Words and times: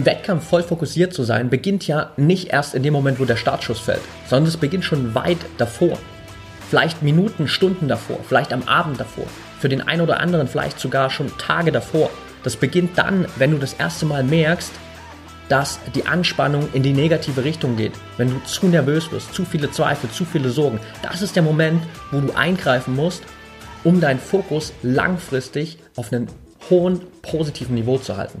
Im 0.00 0.06
Wettkampf 0.06 0.48
voll 0.48 0.62
fokussiert 0.62 1.12
zu 1.12 1.24
sein, 1.24 1.50
beginnt 1.50 1.86
ja 1.86 2.12
nicht 2.16 2.48
erst 2.48 2.74
in 2.74 2.82
dem 2.82 2.94
Moment, 2.94 3.20
wo 3.20 3.26
der 3.26 3.36
Startschuss 3.36 3.80
fällt, 3.80 4.00
sondern 4.26 4.48
es 4.48 4.56
beginnt 4.56 4.82
schon 4.82 5.14
weit 5.14 5.36
davor. 5.58 5.98
Vielleicht 6.70 7.02
Minuten, 7.02 7.46
Stunden 7.46 7.86
davor, 7.86 8.18
vielleicht 8.26 8.54
am 8.54 8.62
Abend 8.62 8.98
davor. 8.98 9.26
Für 9.58 9.68
den 9.68 9.82
einen 9.82 10.00
oder 10.00 10.20
anderen 10.20 10.48
vielleicht 10.48 10.80
sogar 10.80 11.10
schon 11.10 11.30
Tage 11.36 11.70
davor. 11.70 12.08
Das 12.44 12.56
beginnt 12.56 12.96
dann, 12.96 13.26
wenn 13.36 13.50
du 13.50 13.58
das 13.58 13.74
erste 13.74 14.06
Mal 14.06 14.24
merkst, 14.24 14.72
dass 15.50 15.78
die 15.94 16.06
Anspannung 16.06 16.70
in 16.72 16.82
die 16.82 16.94
negative 16.94 17.44
Richtung 17.44 17.76
geht. 17.76 17.92
Wenn 18.16 18.30
du 18.30 18.42
zu 18.46 18.68
nervös 18.68 19.12
wirst, 19.12 19.34
zu 19.34 19.44
viele 19.44 19.70
Zweifel, 19.70 20.08
zu 20.08 20.24
viele 20.24 20.48
Sorgen. 20.48 20.80
Das 21.02 21.20
ist 21.20 21.36
der 21.36 21.42
Moment, 21.42 21.82
wo 22.10 22.22
du 22.22 22.32
eingreifen 22.34 22.96
musst, 22.96 23.22
um 23.84 24.00
deinen 24.00 24.18
Fokus 24.18 24.72
langfristig 24.82 25.76
auf 25.94 26.10
einem 26.10 26.26
hohen 26.70 27.02
positiven 27.20 27.74
Niveau 27.74 27.98
zu 27.98 28.16
halten. 28.16 28.40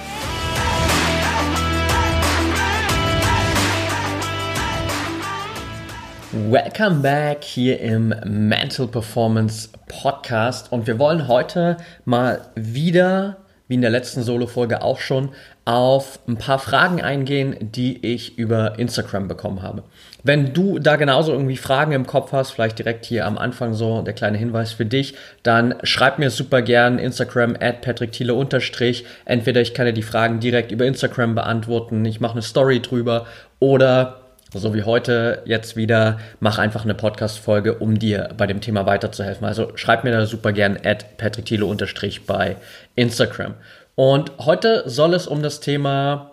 Welcome 6.33 7.01
back 7.01 7.43
hier 7.43 7.81
im 7.81 8.15
Mental 8.25 8.87
Performance 8.87 9.67
Podcast 9.89 10.71
und 10.71 10.87
wir 10.87 10.97
wollen 10.97 11.27
heute 11.27 11.75
mal 12.05 12.39
wieder, 12.55 13.35
wie 13.67 13.75
in 13.75 13.81
der 13.81 13.89
letzten 13.89 14.23
Solo-Folge 14.23 14.81
auch 14.81 15.01
schon, 15.01 15.31
auf 15.65 16.19
ein 16.29 16.37
paar 16.37 16.59
Fragen 16.59 17.01
eingehen, 17.01 17.57
die 17.59 18.05
ich 18.05 18.37
über 18.37 18.79
Instagram 18.79 19.27
bekommen 19.27 19.61
habe. 19.61 19.83
Wenn 20.23 20.53
du 20.53 20.79
da 20.79 20.95
genauso 20.95 21.33
irgendwie 21.33 21.57
Fragen 21.57 21.91
im 21.91 22.07
Kopf 22.07 22.31
hast, 22.31 22.51
vielleicht 22.51 22.79
direkt 22.79 23.03
hier 23.03 23.25
am 23.25 23.37
Anfang 23.37 23.73
so 23.73 24.01
der 24.01 24.13
kleine 24.13 24.37
Hinweis 24.37 24.71
für 24.71 24.85
dich, 24.85 25.15
dann 25.43 25.75
schreib 25.83 26.17
mir 26.17 26.29
super 26.29 26.61
gern 26.61 26.97
Instagram 26.97 27.57
at 27.59 27.81
Patrick 27.81 28.13
Thiele 28.13 28.35
unterstrich. 28.35 29.03
Entweder 29.25 29.59
ich 29.59 29.73
kann 29.73 29.85
dir 29.85 29.91
die 29.91 30.01
Fragen 30.01 30.39
direkt 30.39 30.71
über 30.71 30.85
Instagram 30.85 31.35
beantworten, 31.35 32.05
ich 32.05 32.21
mache 32.21 32.33
eine 32.33 32.41
Story 32.41 32.81
drüber 32.81 33.25
oder 33.59 34.20
so 34.59 34.73
wie 34.73 34.83
heute 34.83 35.41
jetzt 35.45 35.75
wieder, 35.75 36.19
mach 36.39 36.57
einfach 36.57 36.83
eine 36.83 36.93
Podcast-Folge, 36.93 37.75
um 37.75 37.97
dir 37.97 38.29
bei 38.35 38.47
dem 38.47 38.59
Thema 38.59 38.85
weiterzuhelfen. 38.85 39.45
Also 39.47 39.71
schreib 39.75 40.03
mir 40.03 40.11
da 40.11 40.25
super 40.25 40.51
gern 40.51 40.77
at 40.83 41.17
patrickthiele 41.17 41.65
unterstrich 41.65 42.25
bei 42.25 42.57
Instagram. 42.95 43.53
Und 43.95 44.31
heute 44.39 44.83
soll 44.87 45.13
es 45.13 45.27
um 45.27 45.41
das 45.41 45.59
Thema 45.59 46.31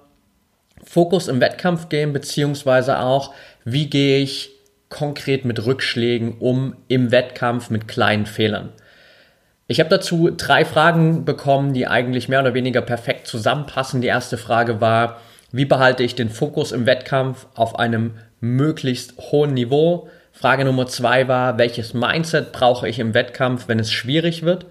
Fokus 0.83 1.28
im 1.28 1.41
Wettkampf 1.41 1.89
gehen, 1.89 2.12
beziehungsweise 2.12 3.01
auch, 3.01 3.34
wie 3.65 3.89
gehe 3.89 4.21
ich 4.21 4.51
konkret 4.89 5.45
mit 5.45 5.65
Rückschlägen 5.65 6.39
um 6.39 6.77
im 6.89 7.11
Wettkampf 7.11 7.71
mit 7.71 7.89
kleinen 7.89 8.27
Fehlern. 8.27 8.71
Ich 9.67 9.81
habe 9.81 9.91
dazu 9.91 10.31
drei 10.31 10.65
Fragen 10.65 11.27
bekommen, 11.27 11.75
die 11.75 11.87
eigentlich 11.87 12.28
mehr 12.28 12.41
oder 12.41 12.55
weniger 12.55 12.81
perfekt 12.81 13.27
zusammenpassen. 13.27 14.01
Die 14.01 14.07
erste 14.07 14.39
Frage 14.39 14.81
war, 14.81 15.21
wie 15.50 15.64
behalte 15.64 16.03
ich 16.03 16.14
den 16.14 16.31
Fokus 16.31 16.72
im 16.72 16.86
Wettkampf 16.86 17.47
auf 17.54 17.78
einem 17.78 18.14
möglichst 18.41 19.16
hohen 19.19 19.54
Niveau? 19.54 20.09
Frage 20.32 20.64
Nummer 20.64 20.86
zwei 20.86 21.26
war, 21.26 21.59
welches 21.59 21.94
Mindset 21.94 22.53
brauche 22.53 22.88
ich 22.88 22.98
im 22.98 23.14
Wettkampf, 23.14 23.66
wenn 23.66 23.78
es 23.78 23.91
schwierig 23.91 24.42
wird? 24.42 24.66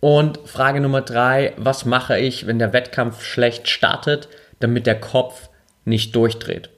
Und 0.00 0.38
Frage 0.44 0.80
Nummer 0.80 1.00
drei, 1.00 1.52
was 1.56 1.84
mache 1.84 2.18
ich, 2.18 2.46
wenn 2.46 2.58
der 2.58 2.72
Wettkampf 2.72 3.24
schlecht 3.24 3.68
startet, 3.68 4.28
damit 4.60 4.86
der 4.86 5.00
Kopf 5.00 5.48
nicht 5.84 6.14
durchdreht? 6.14 6.70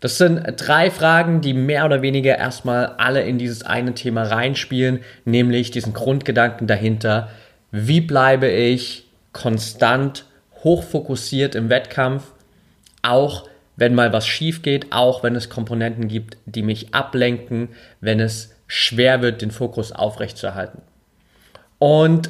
Das 0.00 0.18
sind 0.18 0.42
drei 0.56 0.90
Fragen, 0.90 1.40
die 1.40 1.54
mehr 1.54 1.84
oder 1.84 2.02
weniger 2.02 2.36
erstmal 2.36 2.86
alle 2.98 3.22
in 3.22 3.38
dieses 3.38 3.64
eine 3.64 3.94
Thema 3.94 4.24
reinspielen, 4.24 5.00
nämlich 5.24 5.70
diesen 5.70 5.92
Grundgedanken 5.92 6.66
dahinter, 6.66 7.30
wie 7.70 8.00
bleibe 8.00 8.48
ich 8.48 9.08
konstant 9.32 10.24
hochfokussiert 10.62 11.54
im 11.54 11.68
Wettkampf, 11.68 12.32
auch 13.02 13.48
wenn 13.76 13.94
mal 13.94 14.12
was 14.12 14.26
schief 14.26 14.62
geht, 14.62 14.92
auch 14.92 15.22
wenn 15.22 15.36
es 15.36 15.48
Komponenten 15.48 16.08
gibt, 16.08 16.36
die 16.46 16.62
mich 16.62 16.94
ablenken, 16.94 17.68
wenn 18.00 18.18
es 18.18 18.54
schwer 18.66 19.22
wird, 19.22 19.40
den 19.40 19.52
Fokus 19.52 19.92
aufrechtzuerhalten. 19.92 20.82
Und 21.78 22.28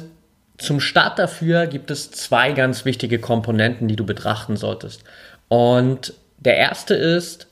zum 0.59 0.79
Start 0.79 1.17
dafür 1.17 1.65
gibt 1.65 1.89
es 1.89 2.11
zwei 2.11 2.51
ganz 2.51 2.85
wichtige 2.85 3.17
Komponenten, 3.17 3.87
die 3.87 3.95
du 3.95 4.05
betrachten 4.05 4.57
solltest. 4.57 5.03
Und 5.47 6.13
der 6.37 6.57
erste 6.57 6.93
ist, 6.93 7.47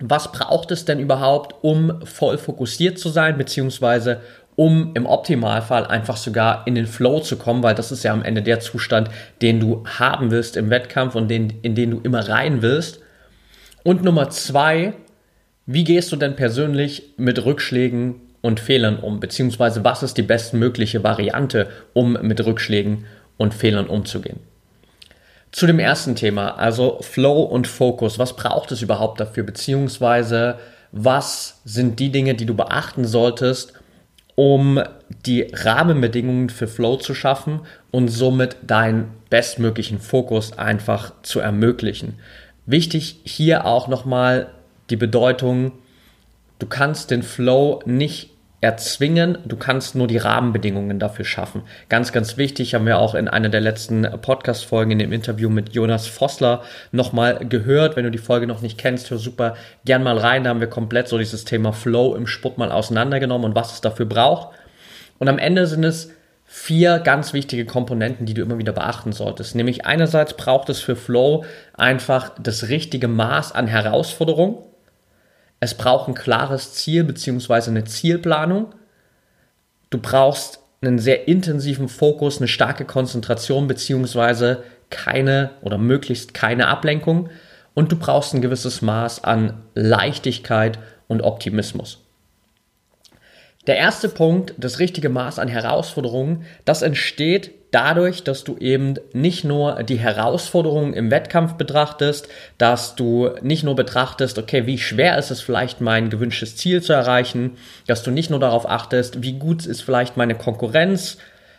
was 0.00 0.32
braucht 0.32 0.72
es 0.72 0.84
denn 0.84 0.98
überhaupt, 0.98 1.54
um 1.62 2.04
voll 2.04 2.36
fokussiert 2.36 2.98
zu 2.98 3.10
sein, 3.10 3.38
beziehungsweise 3.38 4.20
um 4.58 4.90
im 4.94 5.06
Optimalfall 5.06 5.86
einfach 5.86 6.16
sogar 6.16 6.66
in 6.66 6.74
den 6.74 6.88
Flow 6.88 7.20
zu 7.20 7.36
kommen, 7.36 7.62
weil 7.62 7.76
das 7.76 7.92
ist 7.92 8.02
ja 8.02 8.12
am 8.12 8.24
Ende 8.24 8.42
der 8.42 8.58
Zustand, 8.58 9.08
den 9.40 9.60
du 9.60 9.84
haben 9.86 10.32
wirst 10.32 10.56
im 10.56 10.68
Wettkampf 10.68 11.14
und 11.14 11.28
den, 11.28 11.60
in 11.62 11.76
den 11.76 11.92
du 11.92 12.00
immer 12.00 12.28
rein 12.28 12.60
wirst. 12.60 12.98
Und 13.84 14.02
Nummer 14.02 14.30
zwei, 14.30 14.94
wie 15.64 15.84
gehst 15.84 16.10
du 16.10 16.16
denn 16.16 16.34
persönlich 16.34 17.14
mit 17.16 17.44
Rückschlägen 17.44 18.16
und 18.40 18.58
Fehlern 18.58 18.98
um? 18.98 19.20
Beziehungsweise 19.20 19.84
was 19.84 20.02
ist 20.02 20.18
die 20.18 20.22
bestmögliche 20.22 21.04
Variante, 21.04 21.68
um 21.92 22.14
mit 22.20 22.44
Rückschlägen 22.44 23.04
und 23.36 23.54
Fehlern 23.54 23.86
umzugehen? 23.86 24.40
Zu 25.52 25.68
dem 25.68 25.78
ersten 25.78 26.16
Thema, 26.16 26.58
also 26.58 26.98
Flow 27.02 27.42
und 27.42 27.68
Fokus. 27.68 28.18
Was 28.18 28.34
braucht 28.34 28.72
es 28.72 28.82
überhaupt 28.82 29.20
dafür? 29.20 29.44
Beziehungsweise 29.44 30.58
was 30.90 31.60
sind 31.64 32.00
die 32.00 32.10
Dinge, 32.10 32.34
die 32.34 32.46
du 32.46 32.56
beachten 32.56 33.04
solltest, 33.04 33.74
um 34.38 34.80
die 35.26 35.48
Rahmenbedingungen 35.52 36.48
für 36.48 36.68
Flow 36.68 36.94
zu 36.94 37.12
schaffen 37.12 37.62
und 37.90 38.06
somit 38.06 38.56
deinen 38.64 39.08
bestmöglichen 39.30 39.98
Fokus 39.98 40.56
einfach 40.56 41.12
zu 41.24 41.40
ermöglichen. 41.40 42.20
Wichtig 42.64 43.18
hier 43.24 43.64
auch 43.66 43.88
nochmal 43.88 44.46
die 44.90 44.96
Bedeutung, 44.96 45.72
du 46.60 46.68
kannst 46.68 47.10
den 47.10 47.24
Flow 47.24 47.82
nicht 47.84 48.30
erzwingen, 48.60 49.38
du 49.44 49.56
kannst 49.56 49.94
nur 49.94 50.08
die 50.08 50.16
Rahmenbedingungen 50.16 50.98
dafür 50.98 51.24
schaffen. 51.24 51.62
Ganz, 51.88 52.10
ganz 52.10 52.36
wichtig, 52.36 52.74
haben 52.74 52.86
wir 52.86 52.98
auch 52.98 53.14
in 53.14 53.28
einer 53.28 53.48
der 53.48 53.60
letzten 53.60 54.02
Podcast-Folgen 54.02 54.90
in 54.92 54.98
dem 54.98 55.12
Interview 55.12 55.48
mit 55.48 55.74
Jonas 55.74 56.08
Vossler 56.08 56.62
nochmal 56.90 57.46
gehört. 57.48 57.94
Wenn 57.94 58.04
du 58.04 58.10
die 58.10 58.18
Folge 58.18 58.48
noch 58.48 58.60
nicht 58.60 58.76
kennst, 58.76 59.10
hör 59.10 59.18
super 59.18 59.54
gern 59.84 60.02
mal 60.02 60.18
rein. 60.18 60.42
Da 60.42 60.50
haben 60.50 60.60
wir 60.60 60.66
komplett 60.66 61.06
so 61.06 61.18
dieses 61.18 61.44
Thema 61.44 61.72
Flow 61.72 62.16
im 62.16 62.26
Sport 62.26 62.58
mal 62.58 62.72
auseinandergenommen 62.72 63.50
und 63.50 63.54
was 63.54 63.74
es 63.74 63.80
dafür 63.80 64.06
braucht. 64.06 64.48
Und 65.18 65.28
am 65.28 65.38
Ende 65.38 65.66
sind 65.66 65.84
es 65.84 66.10
vier 66.44 66.98
ganz 66.98 67.34
wichtige 67.34 67.66
Komponenten, 67.66 68.26
die 68.26 68.34
du 68.34 68.42
immer 68.42 68.58
wieder 68.58 68.72
beachten 68.72 69.12
solltest. 69.12 69.54
Nämlich 69.54 69.86
einerseits 69.86 70.34
braucht 70.34 70.68
es 70.70 70.80
für 70.80 70.96
Flow 70.96 71.44
einfach 71.74 72.32
das 72.40 72.68
richtige 72.68 73.06
Maß 73.06 73.52
an 73.52 73.68
Herausforderung 73.68 74.64
es 75.60 75.74
braucht 75.74 76.08
ein 76.08 76.14
klares 76.14 76.72
Ziel 76.74 77.04
bzw. 77.04 77.70
eine 77.70 77.84
Zielplanung. 77.84 78.74
Du 79.90 79.98
brauchst 79.98 80.60
einen 80.80 80.98
sehr 80.98 81.26
intensiven 81.26 81.88
Fokus, 81.88 82.38
eine 82.38 82.48
starke 82.48 82.84
Konzentration 82.84 83.66
beziehungsweise 83.66 84.62
keine 84.90 85.50
oder 85.62 85.78
möglichst 85.78 86.34
keine 86.34 86.68
Ablenkung 86.68 87.30
und 87.74 87.92
du 87.92 87.96
brauchst 87.96 88.34
ein 88.34 88.42
gewisses 88.42 88.82
Maß 88.82 89.24
an 89.24 89.62
Leichtigkeit 89.74 90.78
und 91.08 91.22
Optimismus. 91.22 92.04
Der 93.68 93.76
erste 93.76 94.08
Punkt, 94.08 94.54
das 94.56 94.78
richtige 94.78 95.10
Maß 95.10 95.38
an 95.38 95.46
Herausforderungen, 95.46 96.46
das 96.64 96.80
entsteht 96.80 97.50
dadurch, 97.70 98.24
dass 98.24 98.42
du 98.42 98.56
eben 98.56 98.94
nicht 99.12 99.44
nur 99.44 99.82
die 99.82 99.98
Herausforderungen 99.98 100.94
im 100.94 101.10
Wettkampf 101.10 101.52
betrachtest, 101.52 102.28
dass 102.56 102.94
du 102.94 103.28
nicht 103.42 103.64
nur 103.64 103.76
betrachtest, 103.76 104.38
okay, 104.38 104.64
wie 104.64 104.78
schwer 104.78 105.18
ist 105.18 105.30
es 105.30 105.42
vielleicht 105.42 105.82
mein 105.82 106.08
gewünschtes 106.08 106.56
Ziel 106.56 106.82
zu 106.82 106.94
erreichen, 106.94 107.58
dass 107.86 108.02
du 108.02 108.10
nicht 108.10 108.30
nur 108.30 108.40
darauf 108.40 108.66
achtest, 108.66 109.22
wie 109.22 109.34
gut 109.34 109.66
ist 109.66 109.82
vielleicht 109.82 110.16
meine 110.16 110.34
Konkurrenz, 110.34 111.18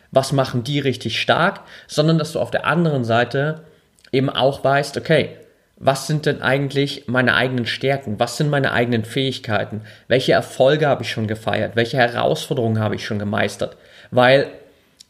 was 0.09 0.31
machen 0.31 0.63
die 0.63 0.79
richtig 0.79 1.21
stark, 1.21 1.61
sondern 1.85 2.17
dass 2.17 2.31
du 2.31 2.39
auf 2.39 2.49
der 2.49 2.65
anderen 2.65 3.03
Seite 3.03 3.65
eben 4.11 4.31
auch 4.31 4.63
weißt, 4.63 4.97
okay, 4.97 5.37
was 5.79 6.07
sind 6.07 6.25
denn 6.25 6.41
eigentlich 6.41 7.05
meine 7.07 7.35
eigenen 7.35 7.65
Stärken? 7.65 8.19
Was 8.19 8.35
sind 8.35 8.49
meine 8.49 8.73
eigenen 8.73 9.05
Fähigkeiten? 9.05 9.81
Welche 10.09 10.33
Erfolge 10.33 10.87
habe 10.87 11.03
ich 11.03 11.11
schon 11.11 11.27
gefeiert? 11.27 11.77
Welche 11.77 11.97
Herausforderungen 11.97 12.79
habe 12.79 12.95
ich 12.95 13.05
schon 13.05 13.17
gemeistert? 13.17 13.77
Weil 14.11 14.47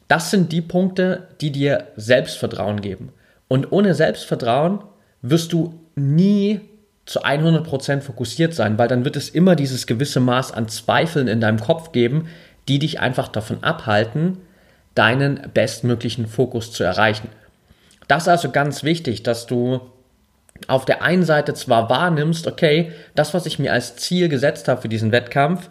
das 0.08 0.30
sind 0.30 0.52
die 0.52 0.62
Punkte, 0.62 1.28
die 1.42 1.52
dir 1.52 1.88
Selbstvertrauen 1.96 2.82
geben. 2.82 3.12
Und 3.48 3.72
ohne 3.72 3.96
Selbstvertrauen 3.96 4.84
wirst 5.24 5.54
du 5.54 5.80
nie 5.96 6.62
zu 7.06 7.24
100% 7.24 8.02
fokussiert 8.02 8.54
sein, 8.54 8.78
weil 8.78 8.88
dann 8.88 9.06
wird 9.06 9.16
es 9.16 9.30
immer 9.30 9.56
dieses 9.56 9.88
gewisse 9.88 10.20
Maß 10.20 10.52
an 10.52 10.68
Zweifeln 10.68 11.28
in 11.28 11.42
deinem 11.42 11.60
Kopf 11.60 11.92
geben, 11.92 12.28
die 12.68 12.78
dich 12.78 13.00
einfach 13.00 13.28
davon 13.28 13.64
abhalten, 13.64 14.38
deinen 14.94 15.50
bestmöglichen 15.52 16.28
Fokus 16.28 16.72
zu 16.72 16.84
erreichen. 16.84 17.30
Das 18.08 18.24
ist 18.24 18.30
also 18.30 18.52
ganz 18.52 18.84
wichtig, 18.84 19.24
dass 19.24 19.48
du 19.48 19.82
auf 20.68 20.86
der 20.86 21.02
einen 21.02 21.24
Seite 21.24 21.54
zwar 21.54 21.90
wahrnimmst, 21.90 22.48
okay, 22.48 22.92
das, 23.16 23.34
was 23.34 23.46
ich 23.46 23.60
mir 23.60 23.74
als 23.74 23.96
Ziel 23.96 24.30
gesetzt 24.30 24.68
habe 24.68 24.82
für 24.82 24.90
diesen 24.90 25.12
Wettkampf, 25.12 25.70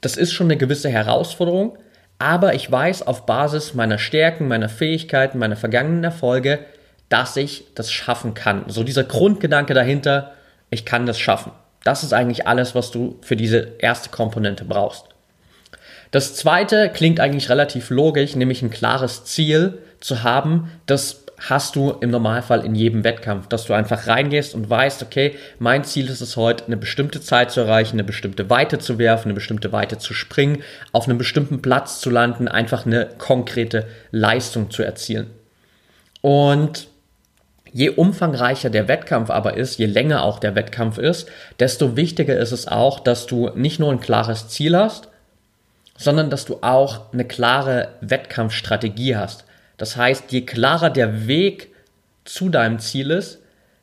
das 0.00 0.16
ist 0.16 0.32
schon 0.32 0.46
eine 0.46 0.56
gewisse 0.56 0.88
Herausforderung, 0.88 1.78
aber 2.18 2.54
ich 2.54 2.70
weiß 2.70 3.06
auf 3.06 3.26
Basis 3.26 3.74
meiner 3.74 3.98
Stärken, 3.98 4.48
meiner 4.48 4.68
Fähigkeiten, 4.68 5.38
meiner 5.38 5.56
vergangenen 5.56 6.04
Erfolge, 6.04 6.60
dass 7.08 7.36
ich 7.36 7.64
das 7.74 7.92
schaffen 7.92 8.34
kann. 8.34 8.64
So 8.68 8.82
dieser 8.82 9.04
Grundgedanke 9.04 9.74
dahinter, 9.74 10.32
ich 10.70 10.84
kann 10.84 11.06
das 11.06 11.18
schaffen. 11.18 11.52
Das 11.84 12.02
ist 12.02 12.12
eigentlich 12.12 12.46
alles, 12.46 12.74
was 12.74 12.90
du 12.90 13.18
für 13.22 13.36
diese 13.36 13.74
erste 13.78 14.10
Komponente 14.10 14.64
brauchst. 14.64 15.04
Das 16.10 16.34
zweite 16.34 16.88
klingt 16.88 17.20
eigentlich 17.20 17.50
relativ 17.50 17.90
logisch, 17.90 18.34
nämlich 18.34 18.62
ein 18.62 18.70
klares 18.70 19.24
Ziel 19.24 19.78
zu 20.00 20.22
haben, 20.22 20.70
das 20.86 21.25
hast 21.38 21.76
du 21.76 21.90
im 22.00 22.10
Normalfall 22.10 22.64
in 22.64 22.74
jedem 22.74 23.04
Wettkampf, 23.04 23.48
dass 23.48 23.64
du 23.66 23.74
einfach 23.74 24.06
reingehst 24.06 24.54
und 24.54 24.70
weißt, 24.70 25.02
okay, 25.02 25.36
mein 25.58 25.84
Ziel 25.84 26.08
ist 26.08 26.20
es 26.22 26.36
heute, 26.36 26.66
eine 26.66 26.76
bestimmte 26.76 27.20
Zeit 27.20 27.50
zu 27.50 27.60
erreichen, 27.60 27.96
eine 27.96 28.04
bestimmte 28.04 28.48
Weite 28.48 28.78
zu 28.78 28.98
werfen, 28.98 29.28
eine 29.28 29.34
bestimmte 29.34 29.72
Weite 29.72 29.98
zu 29.98 30.14
springen, 30.14 30.62
auf 30.92 31.06
einem 31.06 31.18
bestimmten 31.18 31.60
Platz 31.60 32.00
zu 32.00 32.10
landen, 32.10 32.48
einfach 32.48 32.86
eine 32.86 33.08
konkrete 33.18 33.86
Leistung 34.10 34.70
zu 34.70 34.82
erzielen. 34.82 35.30
Und 36.22 36.88
Je 37.72 37.90
umfangreicher 37.90 38.70
der 38.70 38.88
Wettkampf 38.88 39.28
aber 39.28 39.58
ist, 39.58 39.76
je 39.76 39.84
länger 39.84 40.22
auch 40.22 40.38
der 40.38 40.54
Wettkampf 40.54 40.96
ist, 40.96 41.28
desto 41.60 41.94
wichtiger 41.94 42.34
ist 42.34 42.52
es 42.52 42.66
auch, 42.66 43.00
dass 43.00 43.26
du 43.26 43.50
nicht 43.54 43.78
nur 43.78 43.92
ein 43.92 44.00
klares 44.00 44.48
Ziel 44.48 44.74
hast, 44.74 45.08
sondern 45.98 46.30
dass 46.30 46.46
du 46.46 46.60
auch 46.62 47.12
eine 47.12 47.26
klare 47.26 47.88
Wettkampfstrategie 48.00 49.16
hast. 49.16 49.44
Das 49.76 49.96
heißt, 49.96 50.32
je 50.32 50.42
klarer 50.42 50.90
der 50.90 51.26
Weg 51.26 51.68
zu 52.24 52.48
deinem 52.48 52.78
Ziel 52.78 53.10
ist, 53.10 53.40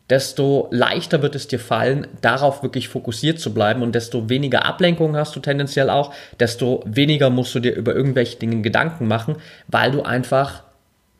desto 0.10 0.68
leichter 0.72 1.22
wird 1.22 1.36
es 1.36 1.48
dir 1.48 1.60
fallen, 1.60 2.08
darauf 2.22 2.62
wirklich 2.62 2.90
fokussiert 2.90 3.40
zu 3.40 3.54
bleiben 3.54 3.82
und 3.82 3.96
desto 3.96 4.30
weniger 4.30 4.66
Ablenkung 4.66 5.16
hast 5.16 5.36
du 5.36 5.40
tendenziell 5.40 5.90
auch, 5.90 6.14
desto 6.40 6.84
weniger 6.86 7.30
musst 7.30 7.56
du 7.56 7.60
dir 7.60 7.74
über 7.74 7.96
irgendwelche 7.96 8.38
Dinge 8.38 8.62
Gedanken 8.62 9.08
machen, 9.08 9.38
weil 9.68 9.92
du 9.92 10.04
einfach 10.04 10.64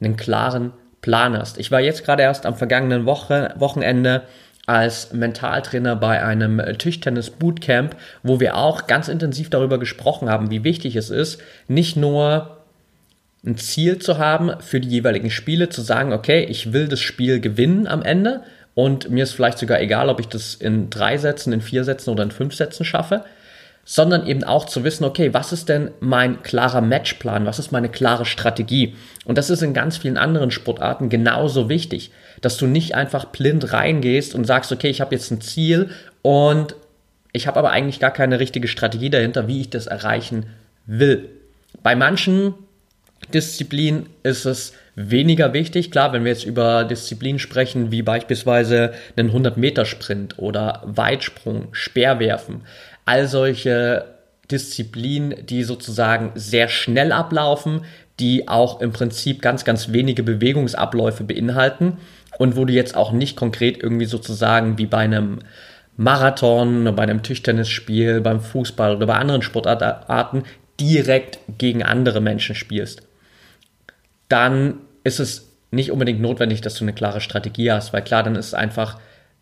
einen 0.02 0.18
klaren 0.18 0.74
Plan 1.02 1.38
hast. 1.38 1.58
Ich 1.58 1.72
war 1.72 1.80
jetzt 1.80 2.06
gerade 2.06 2.24
erst 2.24 2.46
am 2.46 2.56
vergangenen 2.56 3.06
Woche, 3.06 3.54
Wochenende 3.58 4.24
als 4.66 5.12
Mentaltrainer 5.12 5.96
bei 5.96 6.24
einem 6.24 6.62
Tischtennis 6.78 7.30
Bootcamp, 7.30 7.96
wo 8.22 8.40
wir 8.40 8.56
auch 8.58 8.88
ganz 8.88 9.08
intensiv 9.08 9.50
darüber 9.50 9.78
gesprochen 9.78 10.30
haben, 10.30 10.52
wie 10.52 10.64
wichtig 10.64 10.96
es 10.96 11.10
ist, 11.10 11.42
nicht 11.68 11.98
nur 11.98 12.63
ein 13.46 13.58
Ziel 13.58 14.00
zu 14.00 14.18
haben 14.18 14.52
für 14.62 14.80
die 14.80 14.90
jeweiligen 14.90 15.30
Spiele, 15.30 15.70
zu 15.70 15.82
sagen, 15.82 16.14
okay, 16.14 16.46
ich 16.46 16.72
will 16.72 16.88
das 16.88 17.02
Spiel 17.02 17.40
gewinnen 17.40 17.88
am 17.88 18.02
Ende 18.02 18.44
und 18.74 19.10
mir 19.10 19.24
ist 19.24 19.34
vielleicht 19.34 19.60
sogar 19.60 19.82
egal, 19.82 20.10
ob 20.10 20.20
ich 20.20 20.28
das 20.28 20.56
in 20.56 20.90
drei 20.90 21.18
Sätzen, 21.18 21.54
in 21.54 21.62
vier 21.62 21.84
Sätzen 21.84 22.10
oder 22.10 22.24
in 22.24 22.32
fünf 22.32 22.56
Sätzen 22.56 22.86
schaffe, 22.86 23.26
sondern 23.86 24.26
eben 24.26 24.46
auch 24.46 24.66
zu 24.66 24.86
wissen, 24.86 25.04
okay, 25.04 25.34
was 25.34 25.52
ist 25.52 25.68
denn 25.68 25.92
mein 26.00 26.42
klarer 26.42 26.80
Matchplan, 26.80 27.46
was 27.46 27.60
ist 27.60 27.74
meine 27.74 27.90
klare 27.90 28.26
Strategie? 28.26 28.96
Und 29.26 29.38
das 29.38 29.50
ist 29.50 29.62
in 29.62 29.74
ganz 29.74 29.98
vielen 29.98 30.18
anderen 30.18 30.52
Sportarten 30.52 31.10
genauso 31.10 31.68
wichtig, 31.68 32.12
dass 32.42 32.58
du 32.58 32.66
nicht 32.66 32.96
einfach 32.96 33.26
blind 33.26 33.74
reingehst 33.74 34.36
und 34.36 34.46
sagst, 34.46 34.72
okay, 34.72 34.90
ich 34.90 35.02
habe 35.02 35.14
jetzt 35.14 35.32
ein 35.32 35.42
Ziel 35.42 35.90
und 36.22 36.76
ich 37.34 37.46
habe 37.46 37.60
aber 37.60 37.72
eigentlich 37.72 38.00
gar 38.00 38.12
keine 38.12 38.40
richtige 38.40 38.70
Strategie 38.70 39.10
dahinter, 39.10 39.48
wie 39.48 39.60
ich 39.60 39.70
das 39.70 39.88
erreichen 39.88 40.46
will. 40.86 41.30
Bei 41.82 41.96
manchen 41.96 42.54
Disziplin 43.32 44.08
ist 44.24 44.46
es 44.46 44.74
weniger 44.96 45.54
wichtig. 45.54 45.92
Klar, 45.92 46.14
wenn 46.14 46.24
wir 46.24 46.32
jetzt 46.32 46.46
über 46.46 46.84
Disziplinen 46.84 47.40
sprechen, 47.40 47.92
wie 47.92 48.02
beispielsweise 48.02 48.94
einen 49.16 49.32
100-Meter-Sprint 49.32 50.38
oder 50.38 50.82
Weitsprung, 50.86 51.70
Speerwerfen, 51.72 52.62
all 53.06 53.28
solche 53.28 54.06
Disziplinen, 54.52 55.46
die 55.46 55.64
sozusagen 55.64 56.32
sehr 56.36 56.68
schnell 56.68 57.12
ablaufen, 57.12 57.86
die 58.20 58.48
auch 58.48 58.82
im 58.82 58.92
Prinzip 58.92 59.42
ganz, 59.42 59.66
ganz 59.66 59.92
wenige 59.92 60.22
Bewegungsabläufe 60.22 61.24
beinhalten 61.24 61.98
und 62.38 62.56
wo 62.56 62.66
du 62.66 62.74
jetzt 62.74 62.96
auch 62.96 63.12
nicht 63.12 63.36
konkret 63.36 63.82
irgendwie 63.82 64.06
sozusagen 64.06 64.78
wie 64.78 64.86
bei 64.86 65.00
einem 65.00 65.40
Marathon, 65.98 66.94
bei 66.96 67.04
einem 67.04 67.24
Tischtennisspiel, 67.24 68.22
beim 68.22 68.42
Fußball 68.42 68.96
oder 68.96 69.08
bei 69.08 69.16
anderen 69.16 69.42
Sportarten 69.42 70.44
direkt 70.80 71.40
gegen 71.58 71.84
andere 71.84 72.22
Menschen 72.22 72.56
spielst 72.56 73.04
dann 74.34 74.80
ist 75.04 75.20
es 75.20 75.52
nicht 75.70 75.92
unbedingt 75.92 76.20
notwendig, 76.20 76.62
dass 76.62 76.74
du 76.74 76.84
eine 76.84 76.94
klare 76.94 77.22
Strategie 77.22 77.72
hast, 77.72 77.94
weil 77.94 78.02
klar, 78.02 78.24
dann 78.24 78.36
ist 78.36 78.56
einfach 78.56 79.00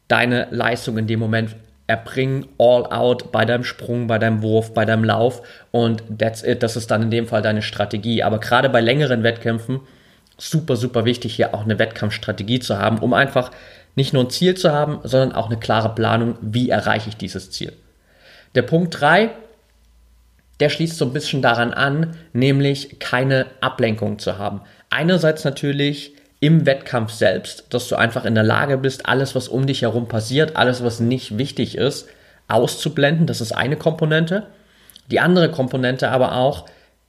deine 0.09 0.49
Leistung 0.51 0.97
in 0.97 1.07
dem 1.07 1.17
Moment 1.21 1.55
erbringen, 1.87 2.45
all 2.57 2.85
out 2.87 3.31
bei 3.31 3.45
deinem 3.45 3.63
Sprung, 3.63 4.07
bei 4.07 4.19
deinem 4.19 4.41
Wurf, 4.41 4.73
bei 4.73 4.83
deinem 4.83 5.05
Lauf 5.05 5.43
und 5.71 6.03
that's 6.19 6.43
it. 6.43 6.61
Das 6.61 6.75
ist 6.75 6.91
dann 6.91 7.03
in 7.03 7.09
dem 7.09 7.25
Fall 7.25 7.41
deine 7.41 7.61
Strategie. 7.61 8.21
Aber 8.21 8.39
gerade 8.39 8.67
bei 8.67 8.81
längeren 8.81 9.23
Wettkämpfen 9.23 9.79
super, 10.37 10.75
super 10.75 11.05
wichtig, 11.05 11.35
hier 11.35 11.53
auch 11.53 11.63
eine 11.63 11.79
Wettkampfstrategie 11.79 12.59
zu 12.59 12.77
haben, 12.77 12.97
um 12.97 13.13
einfach 13.13 13.51
nicht 13.95 14.11
nur 14.11 14.25
ein 14.25 14.29
Ziel 14.29 14.55
zu 14.55 14.73
haben, 14.73 14.99
sondern 15.03 15.31
auch 15.31 15.47
eine 15.47 15.57
klare 15.57 15.95
Planung, 15.95 16.35
wie 16.41 16.69
erreiche 16.69 17.07
ich 17.07 17.15
dieses 17.15 17.49
Ziel. 17.49 17.71
Der 18.55 18.63
Punkt 18.63 18.99
3 18.99 19.31
der 20.61 20.69
schließt 20.69 20.95
so 20.95 21.05
ein 21.05 21.13
bisschen 21.13 21.41
daran 21.41 21.73
an, 21.73 22.15
nämlich 22.33 22.99
keine 22.99 23.47
Ablenkung 23.61 24.19
zu 24.19 24.37
haben. 24.37 24.61
Einerseits 24.91 25.45
natürlich 25.45 26.13
im 26.41 26.65
Wettkampf 26.65 27.13
selbst, 27.13 27.65
dass 27.69 27.87
du 27.87 27.95
einfach 27.95 28.25
in 28.25 28.35
der 28.35 28.43
Lage 28.43 28.77
bist, 28.77 29.05
alles, 29.05 29.35
was 29.35 29.47
um 29.47 29.65
dich 29.65 29.83
herum 29.83 30.07
passiert, 30.07 30.57
alles, 30.57 30.83
was 30.83 30.99
nicht 30.99 31.37
wichtig 31.37 31.77
ist, 31.77 32.09
auszublenden. 32.49 33.25
Das 33.25 33.39
ist 33.39 33.53
eine 33.53 33.77
Komponente. 33.77 34.47
Die 35.09 35.21
andere 35.21 35.49
Komponente 35.49 36.09
aber 36.09 36.35
auch 36.35 36.65